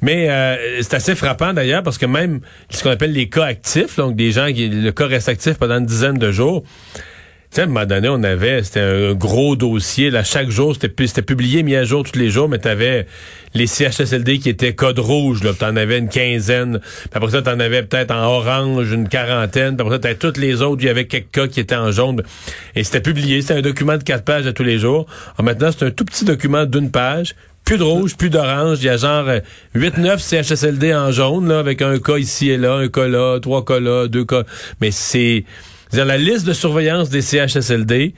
Mais 0.00 0.28
euh, 0.28 0.80
c'est 0.82 0.94
assez 0.94 1.14
frappant 1.14 1.52
d'ailleurs 1.52 1.82
parce 1.82 1.98
que 1.98 2.06
même 2.06 2.40
ce 2.70 2.82
qu'on 2.82 2.90
appelle 2.90 3.12
les 3.12 3.28
cas 3.28 3.44
actifs, 3.44 3.96
donc 3.96 4.16
des 4.16 4.32
gens 4.32 4.52
qui 4.52 4.68
le 4.68 4.90
cas 4.90 5.06
reste 5.06 5.28
actif 5.28 5.54
pendant 5.54 5.78
une 5.78 5.86
dizaine 5.86 6.18
de 6.18 6.32
jours, 6.32 6.64
sais, 7.50 7.62
à 7.62 7.64
un 7.64 7.66
moment 7.68 7.86
donné, 7.86 8.08
on 8.08 8.22
avait, 8.22 8.62
c'était 8.62 8.80
un 8.80 9.14
gros 9.14 9.56
dossier, 9.56 10.10
là, 10.10 10.22
chaque 10.24 10.50
jour, 10.50 10.74
c'était, 10.74 11.22
publié, 11.22 11.62
mis 11.62 11.76
à 11.76 11.84
jour 11.84 12.04
tous 12.04 12.18
les 12.18 12.30
jours, 12.30 12.48
mais 12.48 12.58
t'avais 12.58 13.06
les 13.54 13.66
CHSLD 13.66 14.38
qui 14.38 14.50
étaient 14.50 14.74
code 14.74 14.98
rouge, 14.98 15.42
là, 15.42 15.52
t'en 15.54 15.74
avais 15.76 15.98
une 15.98 16.08
quinzaine, 16.08 16.80
puis 16.80 17.10
après 17.12 17.30
ça, 17.30 17.42
t'en 17.42 17.58
avais 17.58 17.82
peut-être 17.82 18.10
en 18.10 18.22
orange 18.22 18.92
une 18.92 19.08
quarantaine, 19.08 19.76
puis 19.76 19.86
après 19.86 19.96
ça, 19.96 19.98
t'avais 20.00 20.14
toutes 20.16 20.36
les 20.36 20.62
autres, 20.62 20.82
il 20.82 20.86
y 20.86 20.90
avait 20.90 21.06
quelques 21.06 21.30
cas 21.30 21.46
qui 21.46 21.60
étaient 21.60 21.76
en 21.76 21.90
jaune, 21.90 22.22
et 22.74 22.84
c'était 22.84 23.00
publié, 23.00 23.40
c'était 23.40 23.54
un 23.54 23.62
document 23.62 23.96
de 23.96 24.02
quatre 24.02 24.24
pages 24.24 24.46
à 24.46 24.52
tous 24.52 24.64
les 24.64 24.78
jours. 24.78 25.06
Alors 25.36 25.44
maintenant, 25.44 25.70
c'est 25.76 25.86
un 25.86 25.90
tout 25.90 26.04
petit 26.04 26.24
document 26.24 26.66
d'une 26.66 26.90
page, 26.90 27.34
plus 27.64 27.76
de 27.76 27.82
rouge, 27.82 28.16
plus 28.16 28.30
d'orange. 28.30 28.78
Il 28.80 28.86
y 28.86 28.88
a 28.88 28.96
genre 28.96 29.26
8-9 29.74 30.06
euh, 30.06 30.16
CHSLD 30.16 30.94
en 30.94 31.12
jaune, 31.12 31.48
là, 31.48 31.58
avec 31.58 31.82
un 31.82 31.98
cas 31.98 32.16
ici 32.16 32.48
et 32.48 32.56
là, 32.56 32.76
un 32.76 32.88
cas 32.88 33.06
là, 33.06 33.38
trois 33.40 33.62
cas 33.62 33.78
là, 33.78 34.08
deux 34.08 34.24
cas. 34.24 34.44
Mais 34.80 34.90
c'est 34.90 35.44
la 35.92 36.18
liste 36.18 36.46
de 36.46 36.52
surveillance 36.52 37.10
des 37.10 37.22
CHSLD, 37.22 38.14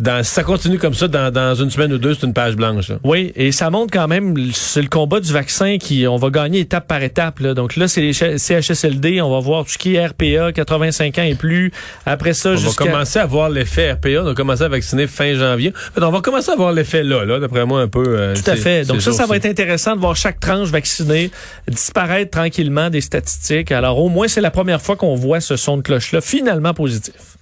dans, 0.00 0.22
ça 0.24 0.42
continue 0.42 0.78
comme 0.78 0.94
ça, 0.94 1.08
dans, 1.08 1.32
dans 1.32 1.54
une 1.54 1.70
semaine 1.70 1.92
ou 1.92 1.98
deux, 1.98 2.14
c'est 2.14 2.26
une 2.26 2.34
page 2.34 2.56
blanche. 2.56 2.92
Oui, 3.04 3.32
et 3.36 3.52
ça 3.52 3.70
montre 3.70 3.92
quand 3.92 4.08
même, 4.08 4.36
c'est 4.52 4.82
le 4.82 4.88
combat 4.88 5.20
du 5.20 5.32
vaccin 5.32 5.78
qui, 5.78 6.06
on 6.06 6.16
va 6.16 6.30
gagner 6.30 6.60
étape 6.60 6.86
par 6.86 7.02
étape. 7.02 7.40
Là. 7.40 7.54
Donc 7.54 7.76
là, 7.76 7.88
c'est 7.88 8.00
les 8.00 8.12
CHSLD, 8.12 9.20
on 9.20 9.30
va 9.30 9.40
voir 9.40 9.64
tout 9.64 9.72
ce 9.72 9.78
qui 9.78 9.94
est 9.94 10.06
RPA, 10.06 10.52
85 10.52 11.18
ans 11.18 11.22
et 11.22 11.34
plus. 11.34 11.72
Après 12.06 12.32
ça, 12.32 12.50
on 12.50 12.56
va 12.56 12.72
commencer 12.72 13.18
à 13.18 13.26
voir 13.26 13.50
l'effet 13.50 13.92
RPA. 13.92 14.20
On 14.20 14.24
va 14.24 14.34
commencer 14.34 14.62
à 14.62 14.68
vacciner 14.68 15.06
fin 15.06 15.34
janvier. 15.34 15.72
on 15.96 16.10
va 16.10 16.20
commencer 16.20 16.50
à 16.50 16.56
voir 16.56 16.72
l'effet 16.72 17.02
là, 17.02 17.24
là 17.24 17.38
d'après 17.38 17.64
moi, 17.66 17.80
un 17.80 17.88
peu. 17.88 18.04
Euh, 18.06 18.34
tout 18.34 18.50
à 18.50 18.56
fait. 18.56 18.86
Donc 18.86 19.00
ça, 19.02 19.12
ça 19.12 19.26
va 19.26 19.36
être 19.36 19.46
intéressant 19.46 19.94
de 19.96 20.00
voir 20.00 20.16
chaque 20.16 20.40
tranche 20.40 20.68
vaccinée 20.68 21.30
disparaître 21.68 22.30
tranquillement 22.30 22.90
des 22.90 23.00
statistiques. 23.00 23.72
Alors 23.72 23.98
au 23.98 24.08
moins, 24.08 24.28
c'est 24.28 24.40
la 24.40 24.50
première 24.50 24.80
fois 24.80 24.96
qu'on 24.96 25.14
voit 25.14 25.40
ce 25.40 25.56
son 25.56 25.76
de 25.76 25.82
cloche-là 25.82 26.20
finalement 26.20 26.74
positif. 26.74 26.99
positive. 27.00 27.39